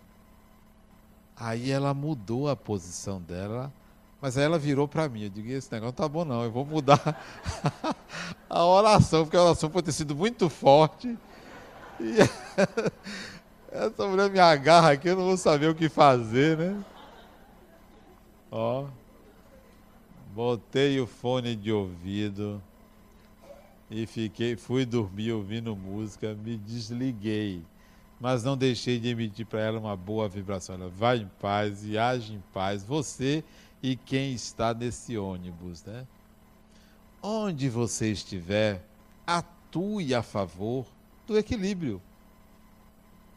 Aí 1.35 1.71
ela 1.71 1.93
mudou 1.93 2.49
a 2.49 2.55
posição 2.55 3.21
dela, 3.21 3.71
mas 4.21 4.37
aí 4.37 4.43
ela 4.43 4.59
virou 4.59 4.87
para 4.87 5.07
mim. 5.07 5.23
Eu 5.23 5.29
digo: 5.29 5.49
esse 5.49 5.71
negócio 5.71 5.95
tá 5.95 6.07
bom, 6.07 6.25
não. 6.25 6.43
Eu 6.43 6.51
vou 6.51 6.65
mudar 6.65 6.99
a 8.49 8.65
oração, 8.65 9.23
porque 9.23 9.37
a 9.37 9.43
oração 9.43 9.69
pode 9.69 9.85
ter 9.85 9.91
sido 9.93 10.15
muito 10.15 10.49
forte. 10.49 11.17
E 11.99 12.15
essa 13.71 14.07
mulher 14.07 14.29
me 14.29 14.39
agarra 14.39 14.91
aqui, 14.91 15.07
eu 15.07 15.15
não 15.15 15.25
vou 15.25 15.37
saber 15.37 15.69
o 15.69 15.75
que 15.75 15.89
fazer, 15.89 16.57
né? 16.57 16.83
Ó. 18.51 18.85
Botei 20.33 20.99
o 20.99 21.05
fone 21.05 21.55
de 21.55 21.71
ouvido 21.71 22.59
e 23.87 24.07
fiquei, 24.07 24.55
fui 24.55 24.83
dormir 24.83 25.31
ouvindo 25.31 25.75
música, 25.75 26.33
me 26.33 26.57
desliguei, 26.57 27.61
mas 28.19 28.43
não 28.43 28.57
deixei 28.57 28.99
de 28.99 29.09
emitir 29.09 29.45
para 29.45 29.61
ela 29.61 29.79
uma 29.79 29.95
boa 29.95 30.27
vibração. 30.27 30.73
Ela 30.73 30.89
vai 30.89 31.17
em 31.19 31.29
paz 31.39 31.85
e 31.85 31.99
age 31.99 32.33
em 32.33 32.43
paz, 32.51 32.83
você 32.83 33.43
e 33.83 33.95
quem 33.95 34.33
está 34.33 34.73
nesse 34.73 35.15
ônibus, 35.19 35.83
né? 35.83 36.07
Onde 37.21 37.69
você 37.69 38.11
estiver, 38.11 38.83
atue 39.27 40.15
a 40.15 40.23
favor 40.23 40.87
do 41.27 41.37
equilíbrio. 41.37 42.01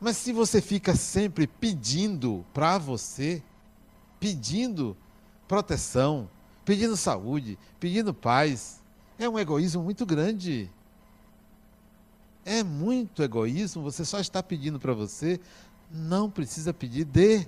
Mas 0.01 0.17
se 0.17 0.33
você 0.33 0.63
fica 0.63 0.97
sempre 0.97 1.47
pedindo 1.47 2.43
para 2.55 2.79
você, 2.79 3.43
pedindo 4.19 4.97
proteção, 5.47 6.27
pedindo 6.67 6.97
saúde, 6.97 7.57
pedindo 7.79 8.13
paz, 8.13 8.81
é 9.19 9.27
um 9.29 9.39
egoísmo 9.39 9.83
muito 9.83 10.05
grande. 10.05 10.69
É 12.45 12.63
muito 12.63 13.23
egoísmo, 13.23 13.83
você 13.83 14.05
só 14.05 14.19
está 14.19 14.43
pedindo 14.43 14.79
para 14.79 14.93
você, 14.93 15.41
não 15.91 16.29
precisa 16.29 16.75
pedir, 16.75 17.05
dê. 17.05 17.47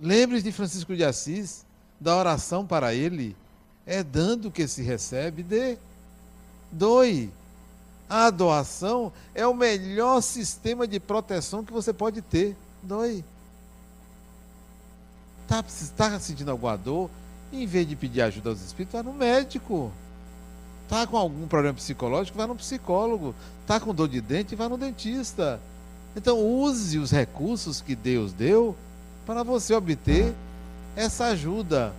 Lembre-se 0.00 0.44
de 0.44 0.52
Francisco 0.52 0.94
de 0.94 1.04
Assis, 1.04 1.64
da 1.98 2.16
oração 2.16 2.66
para 2.66 2.94
ele. 2.94 3.34
É 3.86 4.02
dando 4.02 4.50
que 4.50 4.68
se 4.68 4.82
recebe, 4.82 5.42
dê. 5.42 5.78
Doe. 6.70 7.32
A 8.08 8.28
doação 8.28 9.10
é 9.34 9.46
o 9.46 9.54
melhor 9.54 10.20
sistema 10.20 10.86
de 10.86 11.00
proteção 11.00 11.64
que 11.64 11.72
você 11.72 11.92
pode 11.94 12.20
ter. 12.20 12.56
Doe. 12.82 13.24
Está 15.42 15.62
tá 15.96 16.20
sentindo 16.20 16.50
alguma 16.50 16.76
dor? 16.76 17.10
Em 17.52 17.66
vez 17.66 17.86
de 17.86 17.94
pedir 17.94 18.22
ajuda 18.22 18.50
aos 18.50 18.62
espíritos, 18.62 18.98
vá 18.98 19.02
no 19.02 19.12
médico. 19.12 19.92
Está 20.84 21.06
com 21.06 21.16
algum 21.16 21.46
problema 21.46 21.74
psicológico? 21.74 22.36
Vá 22.36 22.46
no 22.46 22.56
psicólogo. 22.56 23.34
Está 23.60 23.78
com 23.78 23.94
dor 23.94 24.08
de 24.08 24.20
dente? 24.20 24.54
Vá 24.54 24.68
no 24.68 24.78
dentista. 24.78 25.60
Então, 26.16 26.38
use 26.38 26.98
os 26.98 27.10
recursos 27.10 27.80
que 27.80 27.94
Deus 27.94 28.32
deu 28.32 28.76
para 29.26 29.42
você 29.42 29.74
obter 29.74 30.34
essa 30.96 31.26
ajuda. 31.26 31.92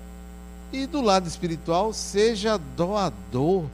E 0.71 0.85
do 0.85 1.01
lado 1.01 1.27
espiritual, 1.27 1.93
seja 1.93 2.57
doador. 2.75 3.65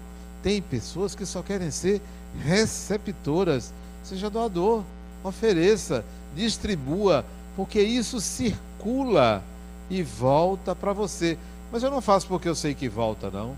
Tem 0.43 0.61
pessoas 0.61 1.15
que 1.15 1.25
só 1.25 1.41
querem 1.41 1.71
ser 1.71 2.01
receptoras. 2.41 3.73
Seja 4.03 4.29
doador, 4.29 4.83
ofereça, 5.23 6.03
distribua, 6.35 7.25
porque 7.55 7.81
isso 7.81 8.19
circula 8.19 9.43
e 9.89 10.03
volta 10.03 10.75
para 10.75 10.93
você. 10.93 11.37
Mas 11.71 11.83
eu 11.83 11.91
não 11.91 12.01
faço 12.01 12.27
porque 12.27 12.49
eu 12.49 12.55
sei 12.55 12.73
que 12.73 12.89
volta, 12.89 13.29
não. 13.29 13.55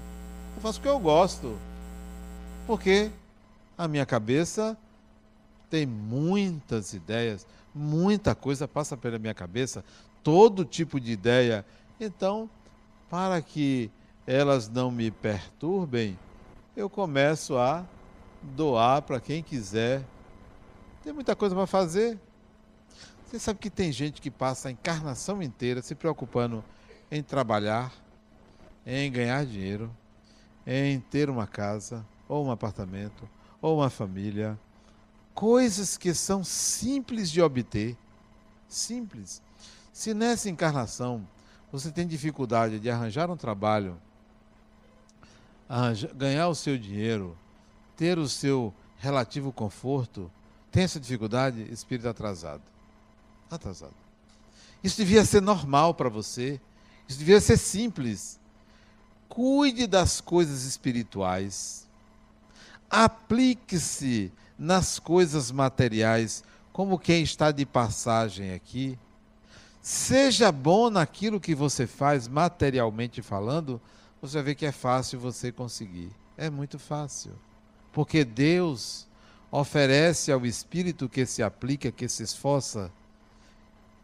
Eu 0.55 0.62
faço 0.62 0.80
porque 0.80 0.89
eu 0.89 0.99
gosto. 0.99 1.57
Porque 2.68 3.09
a 3.78 3.88
minha 3.88 4.05
cabeça 4.05 4.78
tem 5.70 5.86
muitas 5.86 6.93
ideias, 6.93 7.47
muita 7.74 8.36
coisa 8.36 8.68
passa 8.68 8.97
pela 8.97 9.18
minha 9.18 9.34
cabeça, 9.34 9.84
todo 10.22 10.66
tipo 10.66 10.99
de 10.99 11.14
ideia. 11.14 11.66
Então, 11.99 12.49
para 13.09 13.41
que 13.41 13.89
elas 14.28 14.68
não 14.68 14.91
me 14.91 15.09
perturbem, 15.09 16.20
eu 16.76 16.89
começo 16.89 17.57
a 17.57 17.86
doar 18.41 19.01
para 19.01 19.20
quem 19.20 19.41
quiser. 19.41 20.03
Tem 21.03 21.14
muita 21.14 21.36
coisa 21.36 21.55
para 21.55 21.66
fazer. 21.66 22.20
Você 23.26 23.39
sabe 23.39 23.59
que 23.59 23.70
tem 23.70 23.91
gente 23.91 24.22
que 24.22 24.30
passa 24.30 24.68
a 24.68 24.72
encarnação 24.72 25.41
inteira 25.41 25.82
se 25.82 25.95
preocupando 25.95 26.64
em 27.12 27.22
trabalhar, 27.22 27.93
em 28.86 29.12
ganhar 29.12 29.45
dinheiro, 29.45 29.91
em 30.66 30.99
ter 30.99 31.30
uma 31.30 31.45
casa, 31.45 32.05
ou 32.28 32.45
um 32.45 32.51
apartamento, 32.51 33.28
ou 33.62 33.80
uma 33.80 33.89
família. 33.89 34.57
Coisas 35.34 35.97
que 35.97 36.14
são 36.14 36.43
simples 36.43 37.30
de 37.30 37.41
obter. 37.41 37.97
Simples. 38.68 39.41
Se 39.91 40.14
nessa 40.14 40.49
encarnação 40.49 41.28
você 41.72 41.91
tem 41.91 42.07
dificuldade 42.07 42.80
de 42.80 42.89
arranjar 42.89 43.30
um 43.30 43.38
trabalho, 43.38 43.99
arranjar, 45.68 46.14
ganhar 46.14 46.47
o 46.47 46.55
seu 46.55 46.78
dinheiro, 46.78 47.38
ter 47.97 48.18
o 48.18 48.28
seu 48.28 48.74
relativo 48.97 49.51
conforto, 49.51 50.32
tem 50.72 50.84
essa 50.84 50.99
dificuldade, 50.99 51.62
espírito 51.72 52.07
atrasado. 52.07 52.64
Atrasado. 53.49 53.93
Isso 54.82 54.97
devia 54.97 55.26
ser 55.26 55.41
normal 55.41 55.93
para 55.93 56.09
você. 56.09 56.59
Isso 57.12 57.20
devia 57.20 57.41
ser 57.41 57.57
simples. 57.57 58.39
Cuide 59.28 59.86
das 59.86 60.22
coisas 60.22 60.64
espirituais. 60.64 61.86
Aplique-se 62.89 64.32
nas 64.57 64.97
coisas 64.97 65.51
materiais, 65.51 66.41
como 66.72 66.97
quem 66.97 67.22
está 67.22 67.51
de 67.51 67.66
passagem 67.66 68.53
aqui. 68.53 68.97
Seja 69.82 70.53
bom 70.53 70.89
naquilo 70.89 71.41
que 71.41 71.53
você 71.53 71.86
faz, 71.86 72.30
materialmente 72.30 73.22
falando, 73.22 73.82
você 74.22 74.36
vai 74.36 74.43
ver 74.43 74.55
que 74.55 74.66
é 74.66 74.72
fácil 74.72 75.20
você 75.20 75.51
conseguir. 75.51 76.12
É 76.38 76.49
muito 76.49 76.80
fácil. 76.80 77.34
Porque 77.91 78.24
Deus 78.24 79.05
oferece 79.51 80.32
ao 80.32 80.45
espírito 80.45 81.09
que 81.09 81.26
se 81.26 81.43
aplica, 81.43 81.91
que 81.91 82.07
se 82.07 82.24
esforça, 82.24 82.89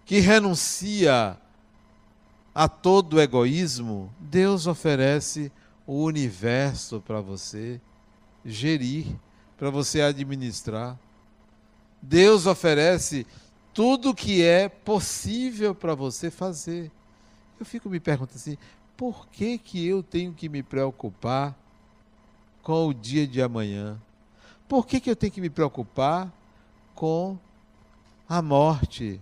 que 0.04 0.20
renuncia 0.20 1.40
a 2.58 2.68
todo 2.68 3.22
egoísmo, 3.22 4.12
Deus 4.20 4.66
oferece 4.66 5.52
o 5.86 6.04
universo 6.04 7.00
para 7.00 7.22
você 7.22 7.80
gerir, 8.44 9.06
para 9.56 9.70
você 9.70 10.02
administrar. 10.02 10.98
Deus 12.02 12.48
oferece 12.48 13.28
tudo 13.76 14.12
que 14.12 14.44
é 14.44 14.68
possível 14.68 15.76
para 15.76 15.94
você 15.94 16.32
fazer. 16.32 16.92
Eu 17.60 17.66
fico 17.66 17.92
me 17.92 18.00
perguntando 18.00 18.38
assim, 18.38 18.58
por 18.98 19.28
que, 19.28 19.60
que 19.60 19.86
eu 19.86 20.02
tenho 20.02 20.34
que 20.34 20.50
me 20.50 20.64
preocupar 20.64 21.56
com 22.64 22.88
o 22.88 22.94
dia 22.94 23.28
de 23.28 23.40
amanhã? 23.40 24.02
Por 24.68 24.88
que, 24.88 25.00
que 25.00 25.12
eu 25.12 25.16
tenho 25.16 25.32
que 25.32 25.42
me 25.42 25.52
preocupar 25.52 26.34
com 26.96 27.38
a 28.28 28.42
morte? 28.42 29.22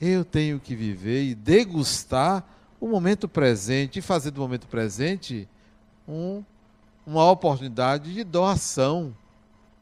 Eu 0.00 0.24
tenho 0.24 0.58
que 0.58 0.74
viver 0.74 1.22
e 1.22 1.36
degustar 1.36 2.44
o 2.84 2.88
momento 2.88 3.26
presente 3.26 3.98
e 3.98 4.02
fazer 4.02 4.30
do 4.30 4.42
momento 4.42 4.66
presente 4.66 5.48
um, 6.06 6.44
uma 7.06 7.30
oportunidade 7.30 8.12
de 8.12 8.22
doação. 8.22 9.16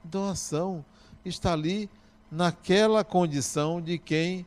Doação. 0.04 0.84
Está 1.24 1.52
ali 1.52 1.90
naquela 2.30 3.02
condição 3.02 3.82
de 3.82 3.98
quem 3.98 4.46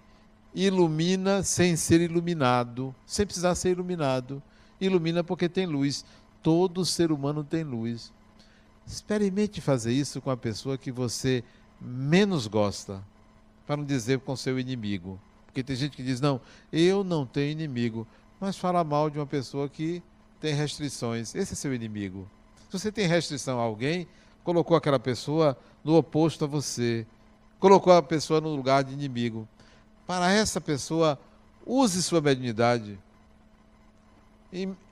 ilumina 0.54 1.44
sem 1.44 1.76
ser 1.76 2.00
iluminado, 2.00 2.96
sem 3.06 3.26
precisar 3.26 3.56
ser 3.56 3.72
iluminado. 3.72 4.42
Ilumina 4.80 5.22
porque 5.22 5.50
tem 5.50 5.66
luz. 5.66 6.06
Todo 6.42 6.86
ser 6.86 7.12
humano 7.12 7.44
tem 7.44 7.66
luz. 7.66 8.14
Experimente 8.88 9.60
fazer 9.60 9.92
isso 9.92 10.22
com 10.22 10.32
a 10.32 10.38
pessoa 10.38 10.78
que 10.78 10.94
você 10.94 11.44
menos 11.82 12.48
gosta, 12.48 13.04
para 13.68 13.76
não 13.76 13.84
dizer 13.84 14.20
com 14.22 14.34
seu 14.34 14.58
inimigo, 14.58 15.20
Porque 15.46 15.62
tem 15.62 15.76
gente 15.76 15.98
que 15.98 16.04
diz: 16.04 16.22
não, 16.22 16.40
eu 16.72 17.04
não 17.04 17.26
tenho 17.26 17.52
inimigo, 17.52 18.08
mas 18.40 18.58
fala 18.58 18.84
mal 18.84 19.10
de 19.10 19.18
uma 19.18 19.26
pessoa 19.26 19.70
que 19.70 20.02
tem 20.40 20.54
restrições. 20.54 21.34
Esse 21.34 21.54
é 21.54 21.56
seu 21.56 21.74
inimigo. 21.74 22.30
Se 22.70 22.80
você 22.80 22.92
tem 22.92 23.08
restrição 23.08 23.60
a 23.60 23.64
alguém, 23.64 24.08
colocou 24.44 24.76
aquela 24.76 25.00
pessoa 25.00 25.58
no 25.84 25.96
oposto 25.96 26.46
a 26.46 26.48
você, 26.48 27.06
colocou 27.60 27.94
a 27.94 28.02
pessoa 28.02 28.42
no 28.42 28.56
lugar 28.56 28.84
de 28.84 28.94
inimigo. 28.94 29.48
Para 30.06 30.32
essa 30.32 30.62
pessoa, 30.62 31.20
use 31.66 32.04
sua 32.04 32.22
mediunidade. 32.22 33.00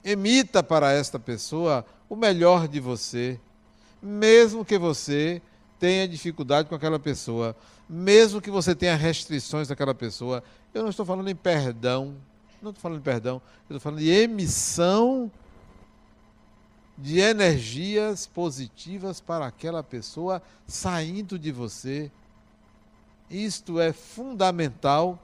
Emita 0.03 0.63
para 0.63 0.91
esta 0.91 1.19
pessoa 1.19 1.85
o 2.09 2.15
melhor 2.15 2.67
de 2.67 2.79
você, 2.79 3.39
mesmo 4.01 4.65
que 4.65 4.77
você 4.77 5.41
tenha 5.79 6.07
dificuldade 6.07 6.67
com 6.67 6.75
aquela 6.75 6.99
pessoa, 6.99 7.55
mesmo 7.87 8.41
que 8.41 8.49
você 8.49 8.73
tenha 8.73 8.95
restrições 8.95 9.67
daquela 9.67 9.93
pessoa. 9.93 10.43
Eu 10.73 10.81
não 10.81 10.89
estou 10.89 11.05
falando 11.05 11.29
em 11.29 11.35
perdão, 11.35 12.15
não 12.63 12.71
estou 12.71 12.81
falando 12.81 12.99
em 12.99 13.03
perdão, 13.03 13.41
eu 13.69 13.75
estou 13.75 13.79
falando 13.79 13.99
de 13.99 14.09
emissão 14.09 15.31
de 16.97 17.19
energias 17.19 18.27
positivas 18.27 19.19
para 19.19 19.47
aquela 19.47 19.83
pessoa 19.83 20.41
saindo 20.67 21.39
de 21.39 21.51
você. 21.51 22.11
Isto 23.29 23.79
é 23.79 23.91
fundamental 23.91 25.19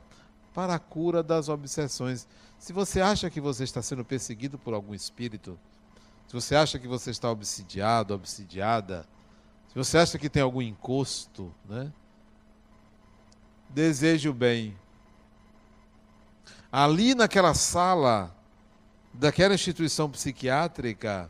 para 0.54 0.76
a 0.76 0.80
cura 0.80 1.22
das 1.22 1.48
obsessões. 1.48 2.28
Se 2.58 2.74
você 2.74 3.02
acha 3.02 3.30
que 3.30 3.40
você 3.40 3.64
está 3.64 3.82
sendo 3.82 4.04
perseguido 4.04 4.58
por 4.58 4.74
algum 4.74 4.94
espírito, 4.94 5.58
se 6.28 6.34
você 6.34 6.56
acha 6.56 6.78
que 6.78 6.88
você 6.88 7.12
está 7.12 7.30
obsidiado, 7.30 8.14
obsidiada, 8.14 9.06
se 9.70 9.76
você 9.76 9.98
acha 9.98 10.18
que 10.18 10.30
tem 10.30 10.42
algum 10.42 10.62
encosto, 10.62 11.54
né? 11.68 11.92
Deseje 13.70 14.28
o 14.28 14.34
bem. 14.34 14.76
Ali 16.72 17.16
naquela 17.16 17.54
sala 17.54 18.36
daquela 19.14 19.54
instituição 19.54 20.10
psiquiátrica, 20.10 21.30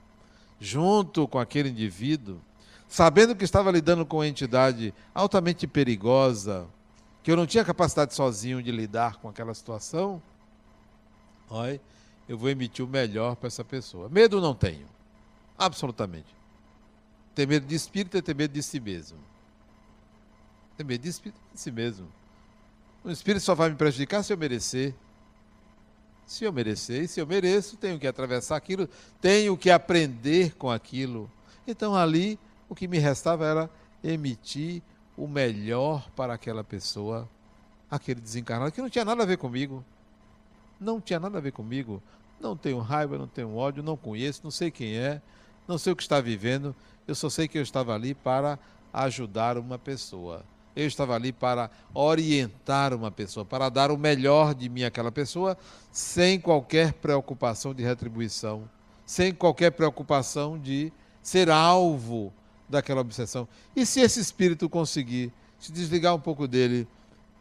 junto 0.59 1.27
com 1.27 1.39
aquele 1.39 1.69
indivíduo, 1.69 2.39
sabendo 2.87 3.35
que 3.35 3.43
estava 3.43 3.71
lidando 3.71 4.05
com 4.05 4.17
uma 4.17 4.27
entidade 4.27 4.93
altamente 5.13 5.65
perigosa, 5.65 6.67
que 7.23 7.31
eu 7.31 7.37
não 7.37 7.45
tinha 7.45 7.65
capacidade 7.65 8.13
sozinho 8.13 8.61
de 8.61 8.71
lidar 8.71 9.17
com 9.17 9.29
aquela 9.29 9.53
situação, 9.53 10.21
olha, 11.49 11.81
eu 12.27 12.37
vou 12.37 12.49
emitir 12.49 12.85
o 12.85 12.87
melhor 12.87 13.35
para 13.35 13.47
essa 13.47 13.63
pessoa. 13.63 14.09
Medo 14.09 14.39
não 14.39 14.53
tenho, 14.53 14.87
absolutamente. 15.57 16.35
Ter 17.33 17.47
medo 17.47 17.65
de 17.65 17.75
espírito 17.75 18.17
é 18.17 18.21
ter 18.21 18.35
medo 18.35 18.51
de 18.51 18.61
si 18.61 18.79
mesmo. 18.79 19.17
Ter 20.77 20.83
medo 20.83 21.01
de 21.01 21.09
espírito 21.09 21.39
é 21.51 21.55
de 21.55 21.59
si 21.59 21.71
mesmo. 21.71 22.07
O 23.03 23.09
espírito 23.09 23.41
só 23.43 23.55
vai 23.55 23.69
me 23.69 23.75
prejudicar 23.75 24.23
se 24.23 24.33
eu 24.33 24.37
merecer. 24.37 24.93
Se 26.29 26.45
eu 26.45 26.53
merecer, 26.53 27.05
e 27.05 27.07
se 27.07 27.19
eu 27.19 27.25
mereço, 27.25 27.75
tenho 27.75 27.97
que 27.97 28.05
atravessar 28.05 28.55
aquilo, 28.55 28.87
tenho 29.19 29.57
que 29.57 29.71
aprender 29.71 30.55
com 30.57 30.69
aquilo. 30.69 31.27
Então 31.67 31.95
ali, 31.95 32.37
o 32.69 32.75
que 32.75 32.87
me 32.87 32.99
restava 32.99 33.47
era 33.47 33.69
emitir 34.03 34.83
o 35.17 35.27
melhor 35.27 36.07
para 36.11 36.35
aquela 36.35 36.63
pessoa, 36.63 37.27
aquele 37.89 38.21
desencarnado, 38.21 38.71
que 38.71 38.79
não 38.79 38.91
tinha 38.91 39.03
nada 39.03 39.23
a 39.23 39.25
ver 39.25 39.37
comigo. 39.37 39.83
Não 40.79 41.01
tinha 41.01 41.19
nada 41.19 41.39
a 41.39 41.41
ver 41.41 41.51
comigo. 41.51 41.99
Não 42.39 42.55
tenho 42.55 42.77
raiva, 42.77 43.17
não 43.17 43.27
tenho 43.27 43.55
ódio, 43.55 43.81
não 43.81 43.97
conheço, 43.97 44.41
não 44.43 44.51
sei 44.51 44.69
quem 44.69 44.97
é, 44.97 45.19
não 45.67 45.79
sei 45.79 45.93
o 45.93 45.95
que 45.95 46.03
está 46.03 46.21
vivendo. 46.21 46.75
Eu 47.07 47.15
só 47.15 47.27
sei 47.27 47.47
que 47.47 47.57
eu 47.57 47.63
estava 47.63 47.95
ali 47.95 48.13
para 48.13 48.59
ajudar 48.93 49.57
uma 49.57 49.79
pessoa. 49.79 50.45
Eu 50.79 50.87
estava 50.87 51.13
ali 51.13 51.33
para 51.33 51.69
orientar 51.93 52.93
uma 52.93 53.11
pessoa, 53.11 53.43
para 53.45 53.67
dar 53.67 53.91
o 53.91 53.97
melhor 53.97 54.55
de 54.55 54.69
mim 54.69 54.85
àquela 54.85 55.11
pessoa, 55.11 55.57
sem 55.91 56.39
qualquer 56.39 56.93
preocupação 56.93 57.73
de 57.73 57.83
retribuição, 57.83 58.63
sem 59.05 59.33
qualquer 59.33 59.71
preocupação 59.71 60.57
de 60.57 60.89
ser 61.21 61.49
alvo 61.49 62.31
daquela 62.69 63.01
obsessão. 63.01 63.45
E 63.75 63.85
se 63.85 63.99
esse 63.99 64.21
espírito 64.21 64.69
conseguir 64.69 65.33
se 65.59 65.69
desligar 65.69 66.15
um 66.15 66.19
pouco 66.19 66.47
dele 66.47 66.87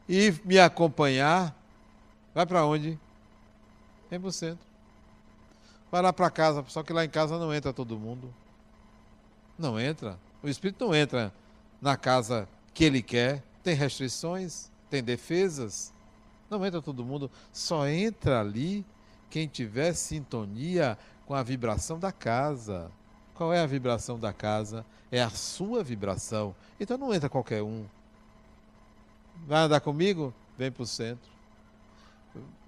e 0.08 0.34
me 0.44 0.58
acompanhar, 0.58 1.56
vai 2.34 2.44
para 2.44 2.66
onde? 2.66 2.98
Vem 4.10 4.18
para 4.18 4.30
o 4.30 4.32
centro. 4.32 4.66
Vai 5.92 6.02
lá 6.02 6.12
para 6.12 6.28
casa, 6.28 6.64
só 6.66 6.82
que 6.82 6.92
lá 6.92 7.04
em 7.04 7.08
casa 7.08 7.38
não 7.38 7.54
entra 7.54 7.72
todo 7.72 7.96
mundo. 7.96 8.34
Não 9.56 9.78
entra. 9.78 10.18
O 10.42 10.48
espírito 10.48 10.84
não 10.84 10.92
entra 10.92 11.32
na 11.80 11.96
casa 11.96 12.48
que 12.78 12.84
ele 12.84 13.02
quer, 13.02 13.42
tem 13.60 13.74
restrições, 13.74 14.70
tem 14.88 15.02
defesas. 15.02 15.92
Não 16.48 16.64
entra 16.64 16.80
todo 16.80 17.04
mundo, 17.04 17.28
só 17.52 17.88
entra 17.88 18.38
ali 18.38 18.86
quem 19.28 19.48
tiver 19.48 19.92
sintonia 19.94 20.96
com 21.26 21.34
a 21.34 21.42
vibração 21.42 21.98
da 21.98 22.12
casa. 22.12 22.88
Qual 23.34 23.52
é 23.52 23.58
a 23.58 23.66
vibração 23.66 24.16
da 24.16 24.32
casa? 24.32 24.86
É 25.10 25.20
a 25.20 25.28
sua 25.28 25.82
vibração. 25.82 26.54
Então 26.78 26.96
não 26.96 27.12
entra 27.12 27.28
qualquer 27.28 27.64
um. 27.64 27.84
Vai 29.44 29.62
andar 29.62 29.80
comigo? 29.80 30.32
Vem 30.56 30.70
para 30.70 30.84
o 30.84 30.86
centro. 30.86 31.28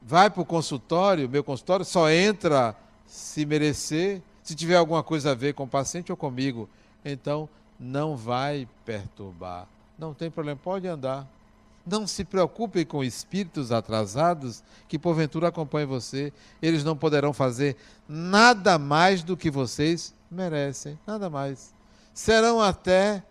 Vai 0.02 0.28
para 0.28 0.42
o 0.42 0.44
consultório, 0.44 1.28
meu 1.28 1.44
consultório 1.44 1.84
só 1.84 2.11
entra 2.11 2.74
se 3.06 3.46
merecer, 3.46 4.20
se 4.42 4.56
tiver 4.56 4.74
alguma 4.74 5.04
coisa 5.04 5.30
a 5.30 5.34
ver 5.36 5.54
com 5.54 5.62
o 5.62 5.68
paciente 5.68 6.11
ou 6.11 6.16
comigo. 6.16 6.68
Então 7.04 7.48
não 7.78 8.16
vai 8.16 8.66
perturbar. 8.84 9.68
Não 10.01 10.14
tem 10.14 10.30
problema, 10.30 10.59
pode 10.59 10.88
andar. 10.88 11.28
Não 11.86 12.07
se 12.07 12.24
preocupe 12.24 12.86
com 12.86 13.05
espíritos 13.05 13.70
atrasados 13.70 14.62
que 14.88 14.98
porventura 14.98 15.48
acompanhem 15.48 15.86
você. 15.86 16.32
Eles 16.62 16.82
não 16.82 16.96
poderão 16.96 17.34
fazer 17.34 17.76
nada 18.09 18.78
mais 18.78 19.22
do 19.22 19.36
que 19.36 19.51
vocês 19.51 20.14
merecem, 20.30 20.98
nada 21.07 21.28
mais. 21.28 21.74
Serão 22.14 22.62
até 22.62 23.22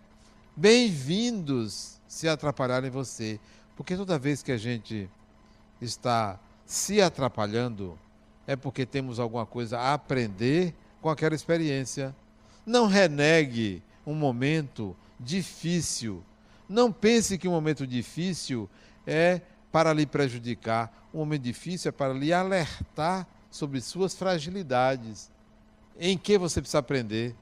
bem-vindos 0.54 1.98
se 2.06 2.28
atrapalharem 2.28 2.88
você, 2.88 3.40
porque 3.76 3.96
toda 3.96 4.16
vez 4.16 4.40
que 4.40 4.52
a 4.52 4.56
gente 4.56 5.10
está 5.80 6.38
se 6.64 7.02
atrapalhando, 7.02 7.98
é 8.46 8.54
porque 8.54 8.86
temos 8.86 9.18
alguma 9.18 9.44
coisa 9.44 9.76
a 9.76 9.94
aprender 9.94 10.72
com 11.02 11.10
aquela 11.10 11.34
experiência. 11.34 12.14
Não 12.64 12.86
renegue 12.86 13.82
um 14.06 14.14
momento 14.14 14.96
difícil 15.18 16.22
não 16.70 16.92
pense 16.92 17.36
que 17.36 17.48
um 17.48 17.50
momento 17.50 17.84
difícil 17.84 18.70
é 19.04 19.40
para 19.72 19.92
lhe 19.92 20.06
prejudicar. 20.06 21.08
Um 21.12 21.18
momento 21.18 21.42
difícil 21.42 21.88
é 21.88 21.92
para 21.92 22.14
lhe 22.14 22.32
alertar 22.32 23.26
sobre 23.50 23.80
suas 23.80 24.14
fragilidades. 24.14 25.32
Em 25.98 26.16
que 26.16 26.38
você 26.38 26.60
precisa 26.60 26.78
aprender? 26.78 27.34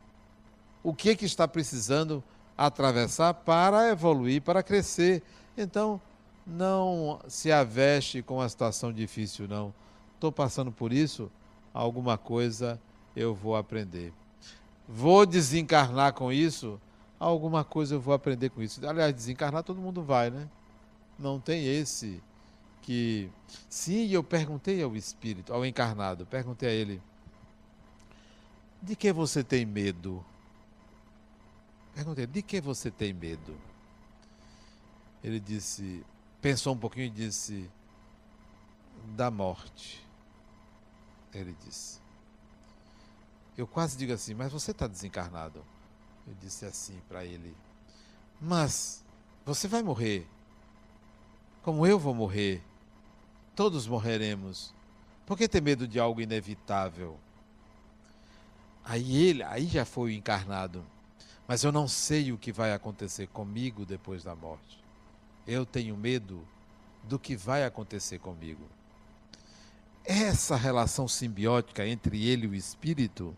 O 0.82 0.94
que, 0.94 1.10
é 1.10 1.14
que 1.14 1.26
está 1.26 1.46
precisando 1.46 2.24
atravessar 2.56 3.34
para 3.34 3.90
evoluir, 3.90 4.40
para 4.40 4.62
crescer? 4.62 5.22
Então, 5.58 6.00
não 6.46 7.20
se 7.28 7.52
aveste 7.52 8.22
com 8.22 8.40
a 8.40 8.48
situação 8.48 8.90
difícil, 8.90 9.46
não. 9.46 9.74
Estou 10.14 10.32
passando 10.32 10.72
por 10.72 10.90
isso, 10.90 11.30
alguma 11.74 12.16
coisa 12.16 12.80
eu 13.14 13.34
vou 13.34 13.56
aprender. 13.56 14.10
Vou 14.88 15.26
desencarnar 15.26 16.14
com 16.14 16.32
isso, 16.32 16.80
alguma 17.18 17.64
coisa 17.64 17.94
eu 17.94 18.00
vou 18.00 18.14
aprender 18.14 18.50
com 18.50 18.62
isso. 18.62 18.86
Aliás, 18.86 19.14
desencarnar 19.14 19.62
todo 19.62 19.80
mundo 19.80 20.02
vai, 20.02 20.30
né? 20.30 20.48
Não 21.18 21.40
tem 21.40 21.66
esse 21.66 22.22
que. 22.82 23.30
Sim, 23.68 24.08
eu 24.08 24.22
perguntei 24.22 24.82
ao 24.82 24.96
espírito, 24.96 25.52
ao 25.52 25.66
encarnado, 25.66 26.24
perguntei 26.26 26.68
a 26.68 26.72
ele: 26.72 27.02
de 28.80 28.94
que 28.94 29.12
você 29.12 29.42
tem 29.42 29.66
medo? 29.66 30.24
Perguntei: 31.94 32.26
de 32.26 32.42
que 32.42 32.60
você 32.60 32.90
tem 32.90 33.12
medo? 33.12 33.56
Ele 35.22 35.40
disse, 35.40 36.04
pensou 36.40 36.74
um 36.74 36.78
pouquinho 36.78 37.06
e 37.06 37.10
disse: 37.10 37.68
da 39.16 39.30
morte. 39.30 40.06
Ele 41.34 41.54
disse. 41.64 42.00
Eu 43.56 43.66
quase 43.66 43.96
digo 43.96 44.12
assim, 44.12 44.34
mas 44.34 44.52
você 44.52 44.70
está 44.70 44.86
desencarnado. 44.86 45.64
Eu 46.28 46.34
disse 46.34 46.66
assim 46.66 47.00
para 47.08 47.24
ele: 47.24 47.56
Mas 48.38 49.02
você 49.46 49.66
vai 49.66 49.82
morrer, 49.82 50.28
como 51.62 51.86
eu 51.86 51.98
vou 51.98 52.14
morrer. 52.14 52.62
Todos 53.56 53.86
morreremos. 53.86 54.72
Por 55.26 55.36
que 55.36 55.48
ter 55.48 55.60
medo 55.60 55.88
de 55.88 55.98
algo 55.98 56.20
inevitável? 56.20 57.18
Aí 58.84 59.16
ele, 59.16 59.42
aí 59.42 59.66
já 59.66 59.84
foi 59.84 60.10
o 60.10 60.14
encarnado. 60.14 60.84
Mas 61.46 61.64
eu 61.64 61.72
não 61.72 61.88
sei 61.88 62.30
o 62.30 62.38
que 62.38 62.52
vai 62.52 62.72
acontecer 62.72 63.26
comigo 63.28 63.84
depois 63.84 64.22
da 64.22 64.36
morte. 64.36 64.84
Eu 65.46 65.66
tenho 65.66 65.96
medo 65.96 66.46
do 67.02 67.18
que 67.18 67.34
vai 67.34 67.64
acontecer 67.64 68.18
comigo. 68.18 68.64
Essa 70.04 70.56
relação 70.56 71.08
simbiótica 71.08 71.86
entre 71.86 72.28
ele 72.28 72.46
e 72.46 72.50
o 72.50 72.54
espírito 72.54 73.36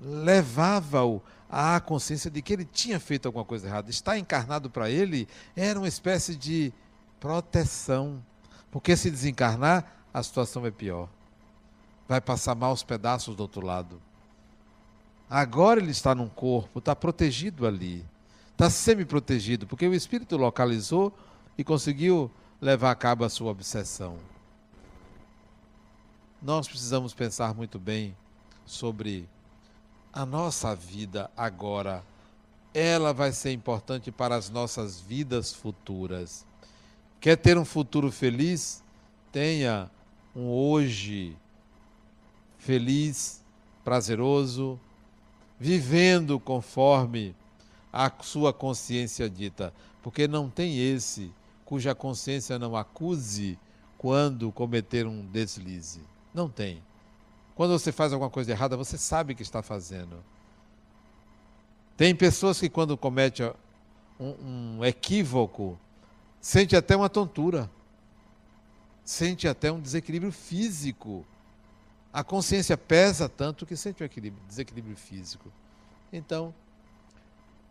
levava-o 0.00 1.22
à 1.48 1.80
consciência 1.80 2.30
de 2.30 2.42
que 2.42 2.52
ele 2.52 2.64
tinha 2.64 3.00
feito 3.00 3.26
alguma 3.26 3.44
coisa 3.44 3.66
errada. 3.66 3.90
Estar 3.90 4.18
encarnado 4.18 4.68
para 4.68 4.90
ele 4.90 5.28
era 5.54 5.78
uma 5.78 5.88
espécie 5.88 6.36
de 6.36 6.72
proteção. 7.20 8.22
Porque 8.70 8.96
se 8.96 9.10
desencarnar, 9.10 9.84
a 10.12 10.22
situação 10.22 10.66
é 10.66 10.70
pior. 10.70 11.08
Vai 12.08 12.20
passar 12.20 12.54
maus 12.54 12.82
pedaços 12.82 13.34
do 13.34 13.40
outro 13.40 13.64
lado. 13.64 14.00
Agora 15.28 15.80
ele 15.80 15.90
está 15.90 16.14
num 16.14 16.28
corpo, 16.28 16.78
está 16.78 16.94
protegido 16.94 17.66
ali. 17.66 18.04
Está 18.52 18.70
semi-protegido, 18.70 19.66
porque 19.66 19.86
o 19.86 19.94
espírito 19.94 20.36
localizou 20.36 21.12
e 21.58 21.64
conseguiu 21.64 22.30
levar 22.60 22.90
a 22.90 22.94
cabo 22.94 23.24
a 23.24 23.28
sua 23.28 23.50
obsessão. 23.50 24.18
Nós 26.40 26.68
precisamos 26.68 27.12
pensar 27.12 27.54
muito 27.54 27.78
bem 27.78 28.16
sobre 28.64 29.28
a 30.16 30.24
nossa 30.24 30.74
vida 30.74 31.30
agora. 31.36 32.02
Ela 32.72 33.12
vai 33.12 33.32
ser 33.32 33.52
importante 33.52 34.10
para 34.10 34.34
as 34.34 34.48
nossas 34.48 34.98
vidas 34.98 35.52
futuras. 35.52 36.46
Quer 37.20 37.36
ter 37.36 37.58
um 37.58 37.66
futuro 37.66 38.10
feliz? 38.10 38.82
Tenha 39.30 39.90
um 40.34 40.48
hoje 40.48 41.36
feliz, 42.56 43.44
prazeroso, 43.84 44.80
vivendo 45.60 46.40
conforme 46.40 47.36
a 47.92 48.10
sua 48.22 48.54
consciência 48.54 49.28
dita, 49.28 49.72
porque 50.02 50.26
não 50.26 50.48
tem 50.48 50.78
esse 50.78 51.30
cuja 51.62 51.94
consciência 51.94 52.58
não 52.58 52.74
acuse 52.74 53.58
quando 53.98 54.50
cometer 54.50 55.06
um 55.06 55.26
deslize. 55.26 56.00
Não 56.32 56.48
tem. 56.48 56.82
Quando 57.56 57.72
você 57.76 57.90
faz 57.90 58.12
alguma 58.12 58.30
coisa 58.30 58.52
errada, 58.52 58.76
você 58.76 58.96
sabe 58.96 59.34
que 59.34 59.42
está 59.42 59.62
fazendo. 59.62 60.22
Tem 61.96 62.14
pessoas 62.14 62.60
que, 62.60 62.68
quando 62.68 62.96
cometem 62.96 63.50
um, 64.20 64.78
um 64.78 64.84
equívoco, 64.84 65.78
sente 66.38 66.76
até 66.76 66.94
uma 66.94 67.08
tontura, 67.08 67.70
sente 69.02 69.48
até 69.48 69.72
um 69.72 69.80
desequilíbrio 69.80 70.30
físico. 70.30 71.26
A 72.12 72.22
consciência 72.22 72.76
pesa 72.76 73.28
tanto 73.28 73.64
que 73.64 73.74
sente 73.74 74.04
um 74.04 74.46
desequilíbrio 74.46 74.96
físico. 74.96 75.50
Então, 76.12 76.54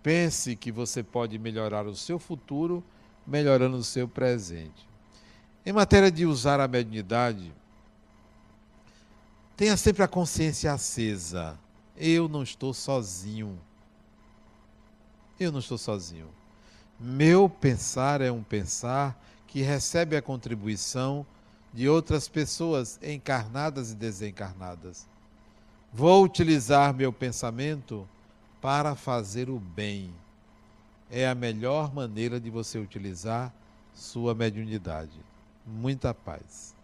pense 0.01 0.55
que 0.55 0.71
você 0.71 1.03
pode 1.03 1.37
melhorar 1.37 1.85
o 1.85 1.95
seu 1.95 2.17
futuro 2.17 2.83
melhorando 3.25 3.77
o 3.77 3.83
seu 3.83 4.07
presente. 4.07 4.87
Em 5.65 5.73
matéria 5.73 6.11
de 6.11 6.25
usar 6.25 6.59
a 6.59 6.67
mediunidade, 6.67 7.51
tenha 9.55 9.77
sempre 9.77 10.03
a 10.03 10.07
consciência 10.07 10.71
acesa. 10.71 11.57
Eu 11.95 12.27
não 12.27 12.43
estou 12.43 12.73
sozinho. 12.73 13.57
Eu 15.39 15.51
não 15.51 15.59
estou 15.59 15.77
sozinho. 15.77 16.27
Meu 16.99 17.49
pensar 17.49 18.21
é 18.21 18.31
um 18.31 18.43
pensar 18.43 19.19
que 19.47 19.61
recebe 19.61 20.15
a 20.15 20.21
contribuição 20.21 21.25
de 21.73 21.89
outras 21.89 22.27
pessoas 22.27 22.99
encarnadas 23.01 23.91
e 23.91 23.95
desencarnadas. 23.95 25.05
Vou 25.91 26.23
utilizar 26.23 26.93
meu 26.93 27.11
pensamento 27.11 28.07
para 28.61 28.95
fazer 28.95 29.49
o 29.49 29.59
bem. 29.59 30.11
É 31.09 31.27
a 31.27 31.35
melhor 31.35 31.93
maneira 31.93 32.39
de 32.39 32.49
você 32.49 32.77
utilizar 32.77 33.53
sua 33.93 34.35
mediunidade. 34.35 35.17
Muita 35.65 36.13
paz. 36.13 36.74